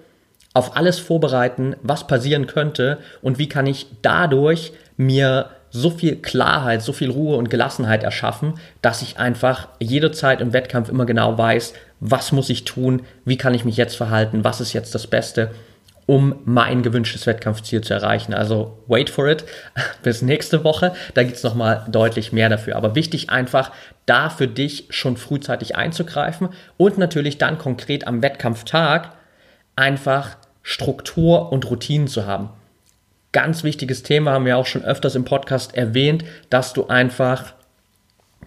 auf 0.53 0.77
alles 0.77 0.99
vorbereiten, 0.99 1.77
was 1.83 2.07
passieren 2.07 2.46
könnte 2.46 2.99
und 3.23 3.38
wie 3.38 3.49
kann 3.49 3.66
ich 3.66 3.87
dadurch 4.03 4.73
mir 4.96 5.51
so 5.70 5.90
viel 5.90 6.16
Klarheit, 6.16 6.83
so 6.83 6.92
viel 6.92 7.11
Ruhe 7.11 7.37
und 7.37 7.49
Gelassenheit 7.49 8.03
erschaffen, 8.03 8.55
dass 8.83 9.03
ich 9.03 9.18
einfach 9.18 9.68
jederzeit 9.79 10.40
im 10.40 10.53
Wettkampf 10.53 10.88
immer 10.88 11.07
genau 11.07 11.38
weiß, 11.38 11.75
was 12.01 12.33
muss 12.33 12.51
ich 12.51 12.64
tun, 12.64 13.03
wie 13.25 13.37
kann 13.37 13.55
ich 13.55 13.64
mich 13.64 13.77
jetzt 13.77 13.96
verhalten, 13.96 14.42
was 14.42 14.61
ist 14.61 14.73
jetzt 14.73 14.94
das 14.94 15.07
Beste 15.07 15.53
um 16.11 16.40
mein 16.44 16.83
gewünschtes 16.83 17.29
Wettkampfziel 17.29 17.83
zu 17.83 17.94
erreichen. 17.94 18.35
Also 18.35 18.83
wait 18.88 19.11
for 19.11 19.29
it 19.29 19.44
bis 20.03 20.23
nächste 20.23 20.64
Woche. 20.64 20.92
Da 21.14 21.23
gibt 21.23 21.37
es 21.37 21.44
nochmal 21.44 21.87
deutlich 21.88 22.33
mehr 22.33 22.49
dafür. 22.49 22.75
Aber 22.75 22.96
wichtig 22.96 23.31
einfach, 23.31 23.70
da 24.07 24.29
für 24.29 24.49
dich 24.49 24.88
schon 24.90 25.16
frühzeitig 25.16 25.77
einzugreifen 25.77 26.49
und 26.77 26.99
natürlich 26.99 27.38
dann 27.38 27.59
konkret 27.59 28.09
am 28.09 28.23
Wettkampftag 28.23 29.12
einfach 29.77 30.37
Struktur 30.62 31.53
und 31.53 31.70
Routinen 31.70 32.09
zu 32.09 32.27
haben. 32.27 32.51
Ganz 33.31 33.62
wichtiges 33.62 34.03
Thema 34.03 34.33
haben 34.33 34.46
wir 34.46 34.59
auch 34.59 34.66
schon 34.66 34.85
öfters 34.85 35.14
im 35.14 35.25
Podcast 35.25 35.77
erwähnt, 35.77 36.25
dass 36.49 36.73
du 36.73 36.88
einfach 36.88 37.55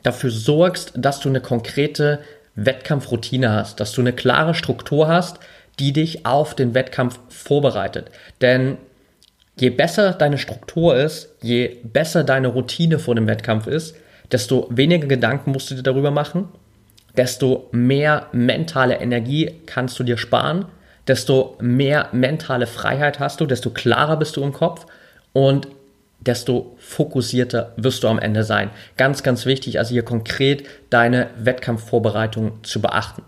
dafür 0.02 0.32
sorgst, 0.32 0.92
dass 0.98 1.22
du 1.22 1.30
eine 1.30 1.40
konkrete 1.40 2.20
Wettkampfroutine 2.56 3.54
hast, 3.54 3.80
dass 3.80 3.94
du 3.94 4.02
eine 4.02 4.12
klare 4.12 4.54
Struktur 4.54 5.08
hast, 5.08 5.40
die 5.80 5.94
dich 5.94 6.26
auf 6.26 6.56
den 6.56 6.74
Wettkampf 6.74 7.20
vorbereitet. 7.30 8.12
Denn 8.42 8.78
je 9.60 9.70
besser 9.70 10.14
deine 10.14 10.38
Struktur 10.38 10.96
ist, 10.96 11.30
je 11.42 11.78
besser 11.84 12.24
deine 12.24 12.48
Routine 12.48 13.00
vor 13.00 13.16
dem 13.16 13.28
Wettkampf 13.28 13.68
ist, 13.68 13.96
desto 14.32 14.68
weniger 14.70 15.08
Gedanken 15.08 15.52
musst 15.52 15.72
du 15.72 15.76
dir 15.76 15.84
darüber 15.84 16.12
machen, 16.12 16.50
desto 17.16 17.70
mehr 17.72 18.28
mentale 18.32 19.00
Energie 19.00 19.52
kannst 19.66 20.00
du 20.00 20.04
dir 20.04 20.18
sparen, 20.18 20.66
desto 21.08 21.58
mehr 21.60 22.10
mentale 22.12 22.68
Freiheit 22.68 23.20
hast 23.20 23.42
du, 23.42 23.46
desto 23.46 23.70
klarer 23.70 24.18
bist 24.18 24.36
du 24.38 24.44
im 24.44 24.54
Kopf 24.54 24.86
und 25.34 25.68
desto 26.20 26.76
fokussierter 26.80 27.74
wirst 27.76 28.04
du 28.04 28.08
am 28.08 28.20
Ende 28.20 28.44
sein. 28.44 28.70
Ganz, 28.98 29.24
ganz 29.24 29.46
wichtig, 29.46 29.78
also 29.80 29.92
hier 29.92 30.04
konkret 30.04 30.64
deine 30.90 31.30
Wettkampfvorbereitung 31.38 32.64
zu 32.64 32.82
beachten. 32.82 33.24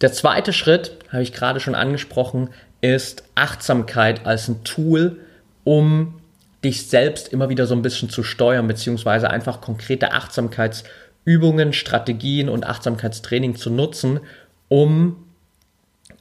Der 0.00 0.12
zweite 0.12 0.52
Schritt, 0.52 0.92
habe 1.10 1.22
ich 1.22 1.32
gerade 1.32 1.60
schon 1.60 1.74
angesprochen, 1.74 2.50
ist 2.80 3.24
Achtsamkeit 3.34 4.26
als 4.26 4.48
ein 4.48 4.62
Tool, 4.62 5.18
um 5.64 6.20
dich 6.64 6.88
selbst 6.88 7.32
immer 7.32 7.48
wieder 7.48 7.66
so 7.66 7.74
ein 7.74 7.82
bisschen 7.82 8.10
zu 8.10 8.22
steuern, 8.22 8.66
beziehungsweise 8.66 9.30
einfach 9.30 9.60
konkrete 9.60 10.12
Achtsamkeitsübungen, 10.12 11.72
Strategien 11.72 12.48
und 12.48 12.66
Achtsamkeitstraining 12.66 13.56
zu 13.56 13.70
nutzen, 13.70 14.20
um 14.68 15.24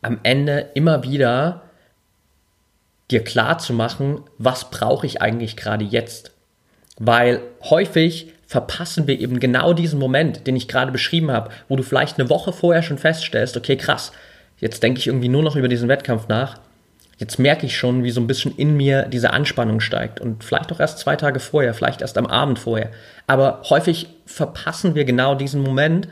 am 0.02 0.20
Ende 0.24 0.70
immer 0.74 1.04
wieder 1.04 1.63
dir 3.10 3.24
klar 3.24 3.58
zu 3.58 3.74
machen, 3.74 4.22
was 4.38 4.70
brauche 4.70 5.06
ich 5.06 5.22
eigentlich 5.22 5.56
gerade 5.56 5.86
jetzt. 5.86 6.32
Weil 7.00 7.42
häufig 7.63 8.34
verpassen 8.48 9.08
wir 9.08 9.20
eben 9.20 9.40
genau 9.40 9.74
diesen 9.74 10.00
Moment, 10.00 10.48
den 10.48 10.56
ich 10.56 10.68
gerade 10.68 10.92
beschrieben 10.92 11.32
habe, 11.32 11.52
wo 11.68 11.76
du 11.76 11.84
vielleicht 11.84 12.18
eine 12.18 12.30
Woche 12.30 12.54
vorher 12.54 12.82
schon 12.82 12.98
feststellst, 12.98 13.58
okay, 13.58 13.76
krass, 13.76 14.14
jetzt 14.58 14.82
denke 14.82 15.00
ich 15.00 15.08
irgendwie 15.08 15.28
nur 15.28 15.44
noch 15.44 15.58
über 15.58 15.68
diesen 15.68 15.90
Wettkampf 15.90 16.28
nach. 16.30 16.60
Jetzt 17.18 17.40
merke 17.40 17.66
ich 17.66 17.76
schon, 17.76 18.04
wie 18.04 18.12
so 18.12 18.22
ein 18.22 18.28
bisschen 18.28 18.56
in 18.56 18.78
mir 18.78 19.04
diese 19.04 19.32
Anspannung 19.32 19.80
steigt. 19.80 20.22
Und 20.22 20.44
vielleicht 20.44 20.72
auch 20.72 20.80
erst 20.80 21.00
zwei 21.00 21.16
Tage 21.16 21.40
vorher, 21.40 21.74
vielleicht 21.74 22.02
erst 22.02 22.18
am 22.18 22.28
Abend 22.28 22.60
vorher. 22.60 22.92
Aber 23.26 23.64
häufig 23.70 24.08
verpassen 24.26 24.96
wir 24.96 25.04
genau 25.04 25.36
diesen 25.36 25.62
Moment 25.62 26.08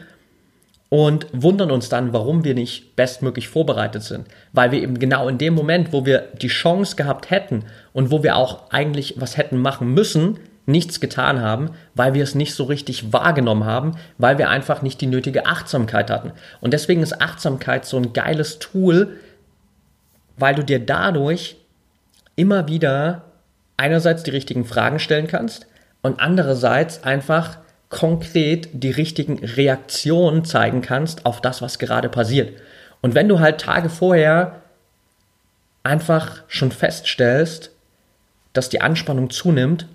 und 0.90 1.28
wundern 1.32 1.72
uns 1.72 1.90
dann, 1.90 2.12
warum 2.12 2.44
wir 2.44 2.56
nicht 2.56 2.96
bestmöglich 2.96 3.48
vorbereitet 3.48 4.04
sind. 4.04 4.28
Weil 4.52 4.72
wir 4.72 4.82
eben 4.82 4.98
genau 5.00 5.28
in 5.28 5.38
dem 5.38 5.54
Moment, 5.54 5.94
wo 5.94 6.06
wir 6.06 6.28
die 6.42 6.48
Chance 6.48 6.96
gehabt 6.96 7.30
hätten 7.30 7.66
und 7.94 8.12
wo 8.12 8.24
wir 8.24 8.36
auch 8.36 8.72
eigentlich 8.72 9.14
was 9.18 9.38
hätten 9.38 9.60
machen 9.60 9.94
müssen, 9.94 10.40
nichts 10.66 11.00
getan 11.00 11.42
haben, 11.42 11.72
weil 11.94 12.14
wir 12.14 12.24
es 12.24 12.36
nicht 12.36 12.56
so 12.56 12.64
richtig 12.64 13.14
wahrgenommen 13.14 13.66
haben, 13.66 13.98
weil 14.18 14.38
wir 14.38 14.50
einfach 14.50 14.82
nicht 14.82 15.00
die 15.02 15.08
nötige 15.08 15.46
Achtsamkeit 15.46 16.10
hatten. 16.10 16.32
Und 16.62 16.74
deswegen 16.74 17.04
ist 17.04 17.22
Achtsamkeit 17.22 17.86
so 17.86 17.98
ein 17.98 18.14
geiles 18.14 18.60
Tool, 18.60 19.18
weil 20.38 20.56
du 20.56 20.64
dir 20.64 20.80
dadurch 20.80 21.58
immer 22.36 22.68
wieder 22.68 23.24
einerseits 23.78 24.24
die 24.24 24.32
richtigen 24.32 24.66
Fragen 24.66 25.00
stellen 25.00 25.28
kannst 25.28 25.68
und 26.02 26.20
andererseits 26.20 27.04
einfach 27.04 27.58
konkret 27.90 28.70
die 28.74 28.92
richtigen 28.92 29.44
Reaktionen 29.44 30.44
zeigen 30.44 30.82
kannst 30.82 31.26
auf 31.26 31.42
das, 31.42 31.62
was 31.62 31.80
gerade 31.80 32.10
passiert. 32.10 32.60
Und 33.02 33.14
wenn 33.16 33.30
du 33.30 33.40
halt 33.40 33.62
Tage 33.62 33.90
vorher 33.90 34.62
einfach 35.84 36.44
schon 36.48 36.72
feststellst, 36.72 37.72
dass 38.54 38.70
die 38.70 38.82
Anspannung 38.82 39.30
zunimmt, 39.30 39.88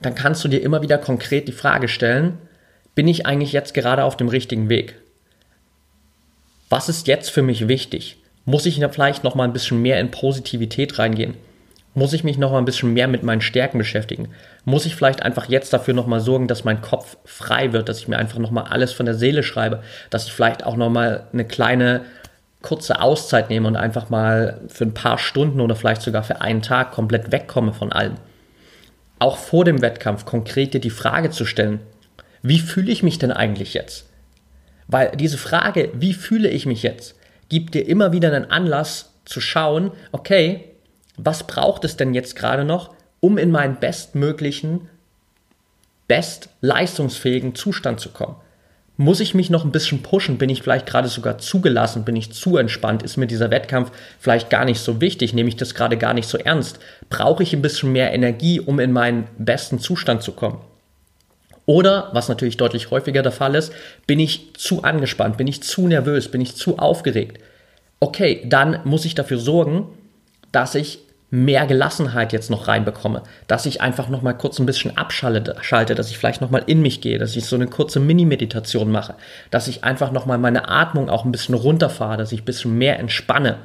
dann 0.00 0.14
kannst 0.14 0.44
du 0.44 0.48
dir 0.48 0.62
immer 0.62 0.82
wieder 0.82 0.98
konkret 0.98 1.48
die 1.48 1.52
Frage 1.52 1.88
stellen, 1.88 2.38
bin 2.94 3.08
ich 3.08 3.26
eigentlich 3.26 3.52
jetzt 3.52 3.74
gerade 3.74 4.04
auf 4.04 4.16
dem 4.16 4.28
richtigen 4.28 4.68
Weg? 4.68 4.96
Was 6.68 6.88
ist 6.88 7.06
jetzt 7.06 7.30
für 7.30 7.42
mich 7.42 7.68
wichtig? 7.68 8.18
Muss 8.44 8.66
ich 8.66 8.84
vielleicht 8.92 9.24
noch 9.24 9.34
mal 9.34 9.44
ein 9.44 9.52
bisschen 9.52 9.80
mehr 9.80 10.00
in 10.00 10.10
Positivität 10.10 10.98
reingehen? 10.98 11.34
Muss 11.94 12.12
ich 12.12 12.24
mich 12.24 12.38
noch 12.38 12.50
mal 12.50 12.58
ein 12.58 12.64
bisschen 12.64 12.92
mehr 12.92 13.06
mit 13.06 13.22
meinen 13.22 13.40
Stärken 13.40 13.78
beschäftigen? 13.78 14.30
Muss 14.64 14.84
ich 14.84 14.96
vielleicht 14.96 15.22
einfach 15.22 15.48
jetzt 15.48 15.72
dafür 15.72 15.94
noch 15.94 16.08
mal 16.08 16.20
sorgen, 16.20 16.48
dass 16.48 16.64
mein 16.64 16.80
Kopf 16.82 17.16
frei 17.24 17.72
wird, 17.72 17.88
dass 17.88 18.00
ich 18.00 18.08
mir 18.08 18.18
einfach 18.18 18.38
noch 18.38 18.50
mal 18.50 18.64
alles 18.64 18.92
von 18.92 19.06
der 19.06 19.14
Seele 19.14 19.44
schreibe, 19.44 19.82
dass 20.10 20.26
ich 20.26 20.32
vielleicht 20.32 20.66
auch 20.66 20.76
noch 20.76 20.90
mal 20.90 21.28
eine 21.32 21.44
kleine 21.44 22.02
kurze 22.62 23.00
Auszeit 23.00 23.48
nehme 23.48 23.68
und 23.68 23.76
einfach 23.76 24.10
mal 24.10 24.60
für 24.68 24.84
ein 24.84 24.94
paar 24.94 25.18
Stunden 25.18 25.60
oder 25.60 25.76
vielleicht 25.76 26.02
sogar 26.02 26.24
für 26.24 26.40
einen 26.40 26.62
Tag 26.62 26.90
komplett 26.92 27.30
wegkomme 27.30 27.72
von 27.72 27.92
allem? 27.92 28.14
Auch 29.24 29.38
vor 29.38 29.64
dem 29.64 29.80
Wettkampf 29.80 30.26
konkret 30.26 30.74
dir 30.74 30.80
die 30.80 30.90
Frage 30.90 31.30
zu 31.30 31.46
stellen, 31.46 31.80
wie 32.42 32.60
fühle 32.60 32.92
ich 32.92 33.02
mich 33.02 33.18
denn 33.18 33.32
eigentlich 33.32 33.72
jetzt? 33.72 34.06
Weil 34.86 35.12
diese 35.16 35.38
Frage, 35.38 35.90
wie 35.94 36.12
fühle 36.12 36.50
ich 36.50 36.66
mich 36.66 36.82
jetzt, 36.82 37.14
gibt 37.48 37.74
dir 37.74 37.88
immer 37.88 38.12
wieder 38.12 38.28
einen 38.28 38.50
Anlass 38.50 39.14
zu 39.24 39.40
schauen, 39.40 39.92
okay, 40.12 40.64
was 41.16 41.46
braucht 41.46 41.84
es 41.84 41.96
denn 41.96 42.12
jetzt 42.12 42.36
gerade 42.36 42.64
noch, 42.64 42.94
um 43.20 43.38
in 43.38 43.50
meinen 43.50 43.76
bestmöglichen, 43.76 44.90
bestleistungsfähigen 46.06 47.54
Zustand 47.54 48.00
zu 48.00 48.10
kommen? 48.10 48.36
Muss 48.96 49.18
ich 49.18 49.34
mich 49.34 49.50
noch 49.50 49.64
ein 49.64 49.72
bisschen 49.72 50.02
pushen? 50.02 50.38
Bin 50.38 50.48
ich 50.48 50.62
vielleicht 50.62 50.86
gerade 50.86 51.08
sogar 51.08 51.38
zugelassen? 51.38 52.04
Bin 52.04 52.14
ich 52.14 52.32
zu 52.32 52.56
entspannt? 52.56 53.02
Ist 53.02 53.16
mir 53.16 53.26
dieser 53.26 53.50
Wettkampf 53.50 53.90
vielleicht 54.20 54.50
gar 54.50 54.64
nicht 54.64 54.78
so 54.78 55.00
wichtig? 55.00 55.32
Nehme 55.32 55.48
ich 55.48 55.56
das 55.56 55.74
gerade 55.74 55.96
gar 55.96 56.14
nicht 56.14 56.28
so 56.28 56.38
ernst? 56.38 56.78
Brauche 57.10 57.42
ich 57.42 57.52
ein 57.52 57.62
bisschen 57.62 57.90
mehr 57.90 58.12
Energie, 58.12 58.60
um 58.60 58.78
in 58.78 58.92
meinen 58.92 59.26
besten 59.36 59.80
Zustand 59.80 60.22
zu 60.22 60.30
kommen? 60.32 60.60
Oder, 61.66 62.10
was 62.12 62.28
natürlich 62.28 62.56
deutlich 62.56 62.90
häufiger 62.90 63.22
der 63.22 63.32
Fall 63.32 63.56
ist, 63.56 63.72
bin 64.06 64.20
ich 64.20 64.54
zu 64.54 64.84
angespannt? 64.84 65.38
Bin 65.38 65.48
ich 65.48 65.62
zu 65.62 65.88
nervös? 65.88 66.30
Bin 66.30 66.40
ich 66.40 66.54
zu 66.54 66.78
aufgeregt? 66.78 67.40
Okay, 67.98 68.42
dann 68.46 68.80
muss 68.84 69.06
ich 69.06 69.16
dafür 69.16 69.38
sorgen, 69.38 69.88
dass 70.52 70.76
ich 70.76 71.00
mehr 71.30 71.66
Gelassenheit 71.66 72.32
jetzt 72.32 72.50
noch 72.50 72.68
reinbekomme, 72.68 73.22
dass 73.46 73.66
ich 73.66 73.80
einfach 73.80 74.08
noch 74.08 74.22
mal 74.22 74.34
kurz 74.34 74.58
ein 74.58 74.66
bisschen 74.66 74.96
abschalte, 74.96 75.94
dass 75.94 76.10
ich 76.10 76.18
vielleicht 76.18 76.40
noch 76.40 76.50
mal 76.50 76.62
in 76.66 76.80
mich 76.80 77.00
gehe, 77.00 77.18
dass 77.18 77.34
ich 77.34 77.44
so 77.44 77.56
eine 77.56 77.66
kurze 77.66 77.98
Mini-Meditation 77.98 78.90
mache, 78.90 79.14
dass 79.50 79.66
ich 79.66 79.82
einfach 79.82 80.12
noch 80.12 80.26
mal 80.26 80.38
meine 80.38 80.68
Atmung 80.68 81.08
auch 81.08 81.24
ein 81.24 81.32
bisschen 81.32 81.54
runterfahre, 81.54 82.16
dass 82.16 82.32
ich 82.32 82.42
ein 82.42 82.46
bisschen 82.46 82.78
mehr 82.78 82.98
entspanne. 82.98 83.58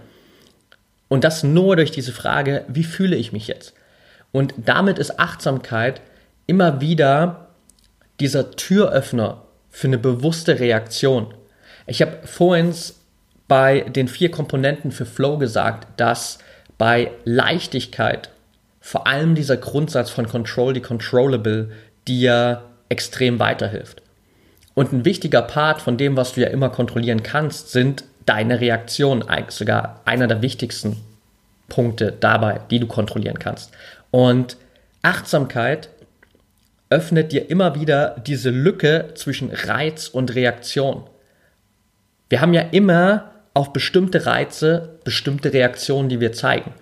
Und 1.10 1.24
das 1.24 1.44
nur 1.44 1.76
durch 1.76 1.92
diese 1.92 2.12
Frage, 2.12 2.66
wie 2.68 2.84
fühle 2.84 3.16
ich 3.16 3.34
mich 3.34 3.48
jetzt? 3.48 3.74
Und 4.32 4.54
damit 4.58 5.00
ist 5.00 5.20
Achtsamkeit 5.20 6.02
immer 6.48 6.82
wieder 6.82 7.50
dieser 8.20 8.52
Türöffner 8.52 9.44
für 9.70 9.88
eine 9.88 9.98
bewusste 9.98 10.60
Reaktion. 10.60 11.34
Ich 11.88 12.02
habe 12.02 12.20
vorhin 12.26 12.74
bei 13.48 13.82
den 13.82 14.08
vier 14.08 14.30
Komponenten 14.32 14.92
für 14.92 15.06
Flow 15.06 15.38
gesagt, 15.38 15.88
dass 16.00 16.40
bei 16.80 17.12
Leichtigkeit 17.26 18.32
vor 18.82 19.06
allem 19.06 19.36
dieser 19.36 19.58
Grundsatz 19.58 20.10
von 20.10 20.28
Control 20.28 20.74
the 20.74 20.82
Controllable 20.82 21.70
dir 22.08 22.64
extrem 22.88 23.38
weiterhilft. 23.38 24.02
Und 24.74 24.94
ein 24.94 25.06
wichtiger 25.06 25.44
Part 25.44 25.82
von 25.82 25.98
dem, 25.98 26.18
was 26.18 26.34
du 26.34 26.42
ja 26.42 26.48
immer 26.48 26.70
kontrollieren 26.70 27.22
kannst, 27.22 27.72
sind 27.72 28.06
deine 28.26 28.62
Reaktionen, 28.62 29.24
sogar 29.50 30.02
einer 30.06 30.28
der 30.28 30.42
wichtigsten 30.42 30.98
Punkte 31.68 32.14
dabei, 32.18 32.62
die 32.72 32.80
du 32.80 32.88
kontrollieren 32.88 33.38
kannst. 33.38 33.72
Und 34.10 34.58
Achtsamkeit 35.02 35.90
öffnet 36.90 37.32
dir 37.32 37.50
immer 37.50 37.76
wieder 37.76 38.16
diese 38.26 38.50
Lücke 38.50 39.12
zwischen 39.16 39.52
Reiz 39.52 40.08
und 40.08 40.34
Reaktion. 40.34 41.04
Wir 42.30 42.42
haben 42.42 42.54
ja 42.54 42.62
immer 42.62 43.32
auf 43.54 43.74
bestimmte 43.74 44.26
Reize, 44.26 45.00
bestimmte 45.04 45.54
Reaktionen, 45.54 46.10
die 46.10 46.20
wir 46.20 46.34
zeigen. 46.34 46.74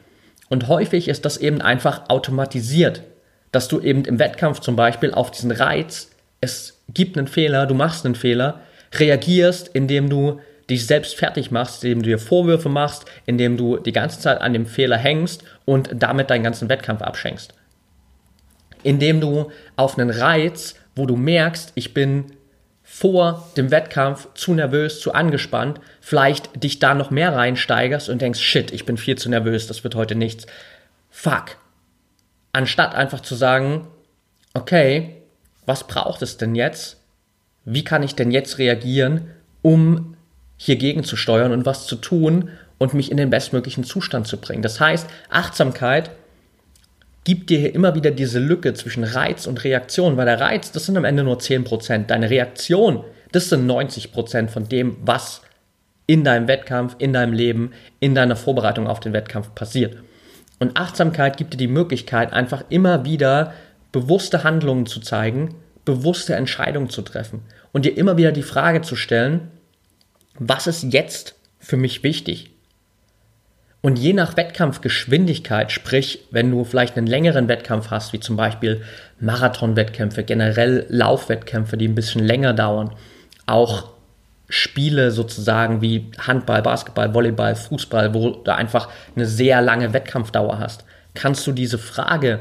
Und 0.49 0.67
häufig 0.67 1.07
ist 1.07 1.25
das 1.25 1.37
eben 1.37 1.61
einfach 1.61 2.09
automatisiert, 2.09 3.03
dass 3.51 3.67
du 3.67 3.79
eben 3.79 4.05
im 4.05 4.19
Wettkampf 4.19 4.59
zum 4.59 4.75
Beispiel 4.75 5.13
auf 5.13 5.31
diesen 5.31 5.51
Reiz, 5.51 6.11
es 6.41 6.81
gibt 6.89 7.17
einen 7.17 7.27
Fehler, 7.27 7.65
du 7.65 7.73
machst 7.73 8.05
einen 8.05 8.15
Fehler, 8.15 8.61
reagierst, 8.93 9.69
indem 9.69 10.09
du 10.09 10.39
dich 10.69 10.85
selbst 10.85 11.15
fertig 11.15 11.51
machst, 11.51 11.83
indem 11.83 12.03
du 12.03 12.09
dir 12.09 12.19
Vorwürfe 12.19 12.69
machst, 12.69 13.05
indem 13.25 13.57
du 13.57 13.77
die 13.77 13.93
ganze 13.93 14.19
Zeit 14.19 14.41
an 14.41 14.53
dem 14.53 14.65
Fehler 14.65 14.97
hängst 14.97 15.43
und 15.65 15.89
damit 15.93 16.29
deinen 16.29 16.43
ganzen 16.43 16.69
Wettkampf 16.69 17.01
abschenkst. 17.01 17.53
Indem 18.83 19.21
du 19.21 19.51
auf 19.75 19.97
einen 19.97 20.09
Reiz, 20.09 20.75
wo 20.95 21.05
du 21.05 21.15
merkst, 21.15 21.71
ich 21.75 21.93
bin 21.93 22.25
vor 22.97 23.47
dem 23.55 23.69
Wettkampf 23.69 24.27
zu 24.33 24.55
nervös, 24.55 24.99
zu 24.99 25.13
angespannt, 25.13 25.79
vielleicht 26.01 26.63
dich 26.63 26.79
da 26.79 26.95
noch 26.95 27.11
mehr 27.11 27.35
reinsteigerst 27.35 28.09
und 28.09 28.23
denkst, 28.23 28.39
shit, 28.39 28.71
ich 28.71 28.87
bin 28.87 28.97
viel 28.97 29.15
zu 29.19 29.29
nervös, 29.29 29.67
das 29.67 29.83
wird 29.83 29.93
heute 29.93 30.15
nichts. 30.15 30.47
Fuck. 31.11 31.57
Anstatt 32.53 32.95
einfach 32.95 33.19
zu 33.19 33.35
sagen, 33.35 33.85
okay, 34.55 35.15
was 35.67 35.85
braucht 35.85 36.23
es 36.23 36.37
denn 36.37 36.55
jetzt? 36.55 36.97
Wie 37.65 37.83
kann 37.83 38.01
ich 38.01 38.15
denn 38.15 38.31
jetzt 38.31 38.57
reagieren, 38.57 39.29
um 39.61 40.17
hier 40.57 40.77
gegenzusteuern 40.77 41.51
und 41.51 41.67
was 41.67 41.85
zu 41.85 41.97
tun 41.97 42.49
und 42.79 42.95
mich 42.95 43.11
in 43.11 43.17
den 43.17 43.29
bestmöglichen 43.29 43.83
Zustand 43.83 44.25
zu 44.25 44.37
bringen. 44.37 44.63
Das 44.63 44.79
heißt, 44.79 45.07
Achtsamkeit 45.29 46.09
gibt 47.27 47.49
dir 47.49 47.59
hier 47.59 47.75
immer 47.75 47.93
wieder 47.93 48.09
diese 48.09 48.39
Lücke 48.39 48.73
zwischen 48.73 49.03
Reiz 49.03 49.47
und 49.47 49.65
Reaktion, 49.65 50.15
weil 50.15 50.27
der 50.27 50.39
Reiz, 50.39 50.71
das 50.71 50.85
sind 50.85 50.95
am 50.95 51.03
Ende 51.03 51.25
nur 51.25 51.39
10%. 51.39 52.05
Deine 52.05 52.29
Reaktion, 52.29 53.03
das 53.33 53.49
sind 53.49 53.69
90% 53.69 54.47
von 54.47 54.69
dem, 54.69 54.95
was 55.01 55.41
in 56.05 56.23
deinem 56.23 56.47
Wettkampf, 56.47 56.95
in 56.99 57.11
deinem 57.11 57.33
Leben, 57.33 57.73
in 57.99 58.15
deiner 58.15 58.37
Vorbereitung 58.37 58.87
auf 58.87 59.01
den 59.01 59.11
Wettkampf 59.11 59.53
passiert. 59.55 59.97
Und 60.59 60.77
Achtsamkeit 60.77 61.35
gibt 61.35 61.53
dir 61.53 61.57
die 61.57 61.67
Möglichkeit, 61.67 62.31
einfach 62.31 62.63
immer 62.69 63.03
wieder 63.03 63.53
bewusste 63.91 64.45
Handlungen 64.45 64.85
zu 64.85 65.01
zeigen, 65.01 65.55
bewusste 65.83 66.33
Entscheidungen 66.33 66.89
zu 66.89 67.01
treffen 67.01 67.41
und 67.73 67.83
dir 67.83 67.97
immer 67.97 68.15
wieder 68.15 68.31
die 68.31 68.41
Frage 68.41 68.83
zu 68.83 68.95
stellen, 68.95 69.51
was 70.39 70.65
ist 70.65 70.93
jetzt 70.93 71.35
für 71.59 71.75
mich 71.75 72.03
wichtig? 72.03 72.51
Und 73.81 73.99
je 73.99 74.13
nach 74.13 74.35
Wettkampfgeschwindigkeit, 74.35 75.71
sprich, 75.71 76.25
wenn 76.31 76.51
du 76.51 76.63
vielleicht 76.63 76.97
einen 76.97 77.07
längeren 77.07 77.47
Wettkampf 77.47 77.91
hast, 77.91 78.11
wie 78.11 78.19
zum 78.19 78.35
Beispiel 78.35 78.81
Marathonwettkämpfe, 79.19 80.23
generell 80.23 80.85
Laufwettkämpfe, 80.89 81.77
die 81.77 81.87
ein 81.87 81.95
bisschen 81.95 82.23
länger 82.23 82.53
dauern, 82.53 82.91
auch 83.45 83.91
Spiele 84.49 85.11
sozusagen 85.11 85.81
wie 85.81 86.11
Handball, 86.17 86.61
Basketball, 86.61 87.13
Volleyball, 87.13 87.55
Fußball, 87.55 88.13
wo 88.13 88.31
du 88.31 88.53
einfach 88.53 88.89
eine 89.15 89.25
sehr 89.25 89.61
lange 89.61 89.93
Wettkampfdauer 89.93 90.59
hast, 90.59 90.85
kannst 91.13 91.45
du 91.45 91.51
diese 91.51 91.77
Frage 91.77 92.39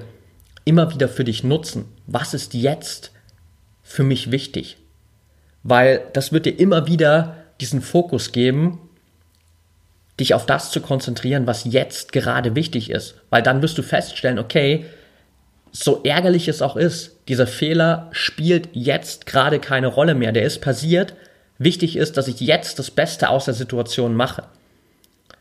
immer 0.64 0.92
wieder 0.92 1.08
für 1.08 1.24
dich 1.24 1.44
nutzen. 1.44 1.86
Was 2.06 2.34
ist 2.34 2.54
jetzt 2.54 3.12
für 3.82 4.04
mich 4.04 4.30
wichtig? 4.30 4.78
Weil 5.62 6.02
das 6.12 6.32
wird 6.32 6.46
dir 6.46 6.58
immer 6.58 6.86
wieder 6.86 7.36
diesen 7.60 7.82
Fokus 7.82 8.32
geben, 8.32 8.78
dich 10.18 10.34
auf 10.34 10.46
das 10.46 10.70
zu 10.70 10.80
konzentrieren, 10.80 11.46
was 11.46 11.64
jetzt 11.64 12.12
gerade 12.12 12.54
wichtig 12.54 12.90
ist. 12.90 13.16
Weil 13.30 13.42
dann 13.42 13.62
wirst 13.62 13.76
du 13.78 13.82
feststellen, 13.82 14.38
okay, 14.38 14.86
so 15.72 16.00
ärgerlich 16.04 16.48
es 16.48 16.62
auch 16.62 16.76
ist, 16.76 17.16
dieser 17.28 17.46
Fehler 17.46 18.08
spielt 18.12 18.70
jetzt 18.72 19.26
gerade 19.26 19.58
keine 19.58 19.88
Rolle 19.88 20.14
mehr. 20.14 20.32
Der 20.32 20.44
ist 20.44 20.60
passiert. 20.60 21.14
Wichtig 21.58 21.96
ist, 21.96 22.16
dass 22.16 22.28
ich 22.28 22.40
jetzt 22.40 22.78
das 22.78 22.90
Beste 22.90 23.28
aus 23.28 23.44
der 23.44 23.54
Situation 23.54 24.14
mache. 24.14 24.44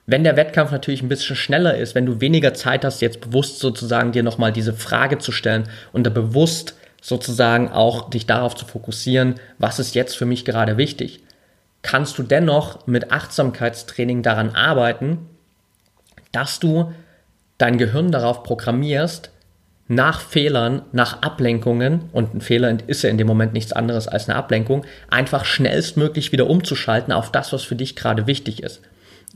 Wenn 0.07 0.23
der 0.23 0.35
Wettkampf 0.35 0.71
natürlich 0.71 1.01
ein 1.01 1.09
bisschen 1.09 1.35
schneller 1.35 1.77
ist, 1.77 1.95
wenn 1.95 2.05
du 2.05 2.21
weniger 2.21 2.53
Zeit 2.53 2.85
hast, 2.85 3.01
jetzt 3.01 3.21
bewusst 3.21 3.59
sozusagen 3.59 4.11
dir 4.11 4.23
nochmal 4.23 4.51
diese 4.51 4.73
Frage 4.73 5.17
zu 5.17 5.31
stellen 5.31 5.67
und 5.93 6.05
da 6.05 6.11
bewusst 6.11 6.75
sozusagen 7.01 7.71
auch 7.71 8.09
dich 8.09 8.25
darauf 8.25 8.55
zu 8.55 8.65
fokussieren, 8.65 9.35
was 9.57 9.79
ist 9.79 9.95
jetzt 9.95 10.15
für 10.15 10.25
mich 10.25 10.45
gerade 10.45 10.77
wichtig, 10.77 11.21
kannst 11.85 12.17
du 12.17 12.23
dennoch 12.23 12.87
mit 12.87 13.11
Achtsamkeitstraining 13.11 14.23
daran 14.23 14.55
arbeiten, 14.55 15.29
dass 16.31 16.59
du 16.59 16.91
dein 17.59 17.77
Gehirn 17.77 18.11
darauf 18.11 18.41
programmierst, 18.43 19.29
nach 19.87 20.19
Fehlern, 20.19 20.81
nach 20.93 21.21
Ablenkungen, 21.21 22.09
und 22.11 22.33
ein 22.33 22.41
Fehler 22.41 22.75
ist 22.87 23.03
ja 23.03 23.11
in 23.11 23.19
dem 23.19 23.27
Moment 23.27 23.53
nichts 23.53 23.71
anderes 23.71 24.07
als 24.07 24.27
eine 24.27 24.35
Ablenkung, 24.35 24.83
einfach 25.11 25.45
schnellstmöglich 25.45 26.31
wieder 26.31 26.49
umzuschalten 26.49 27.13
auf 27.13 27.31
das, 27.31 27.53
was 27.53 27.63
für 27.63 27.75
dich 27.75 27.95
gerade 27.95 28.25
wichtig 28.25 28.63
ist. 28.63 28.81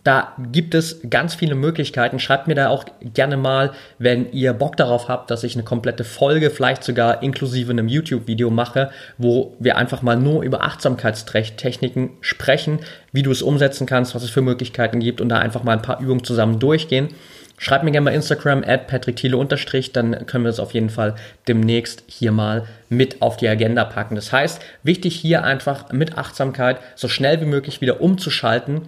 Da 0.03 0.33
gibt 0.51 0.75
es 0.75 1.01
ganz 1.09 1.35
viele 1.35 1.55
Möglichkeiten. 1.55 2.19
Schreibt 2.19 2.47
mir 2.47 2.55
da 2.55 2.69
auch 2.69 2.85
gerne 3.01 3.35
mal, 3.35 3.71
wenn 3.97 4.31
ihr 4.31 4.53
Bock 4.53 4.77
darauf 4.77 5.09
habt, 5.09 5.29
dass 5.29 5.43
ich 5.43 5.55
eine 5.55 5.63
komplette 5.63 6.05
Folge, 6.05 6.51
vielleicht 6.51 6.83
sogar 6.83 7.21
inklusive 7.21 7.71
einem 7.71 7.89
YouTube-Video 7.89 8.49
mache, 8.49 8.91
wo 9.17 9.55
wir 9.59 9.77
einfach 9.77 10.01
mal 10.01 10.15
nur 10.15 10.43
über 10.43 10.63
Achtsamkeitstechniken 10.63 12.11
sprechen, 12.21 12.79
wie 13.11 13.23
du 13.23 13.31
es 13.31 13.41
umsetzen 13.41 13.87
kannst, 13.87 14.15
was 14.15 14.23
es 14.23 14.29
für 14.29 14.41
Möglichkeiten 14.41 14.99
gibt 14.99 15.19
und 15.19 15.29
da 15.29 15.39
einfach 15.39 15.63
mal 15.63 15.73
ein 15.73 15.81
paar 15.81 15.99
Übungen 15.99 16.23
zusammen 16.23 16.59
durchgehen. 16.59 17.09
Schreibt 17.57 17.83
mir 17.83 17.91
gerne 17.91 18.05
bei 18.05 18.15
Instagram 18.15 18.63
at 18.65 18.87
patrickthiele 18.87 19.35
unterstrich, 19.35 19.91
dann 19.91 20.25
können 20.27 20.45
wir 20.45 20.49
es 20.49 20.61
auf 20.61 20.73
jeden 20.73 20.89
Fall 20.89 21.15
demnächst 21.49 22.05
hier 22.07 22.31
mal 22.31 22.63
mit 22.87 23.21
auf 23.21 23.35
die 23.35 23.49
Agenda 23.49 23.83
packen. 23.83 24.15
Das 24.15 24.31
heißt, 24.31 24.61
wichtig 24.83 25.17
hier 25.17 25.43
einfach 25.43 25.91
mit 25.91 26.17
Achtsamkeit 26.17 26.77
so 26.95 27.09
schnell 27.09 27.41
wie 27.41 27.45
möglich 27.45 27.81
wieder 27.81 27.99
umzuschalten 27.99 28.83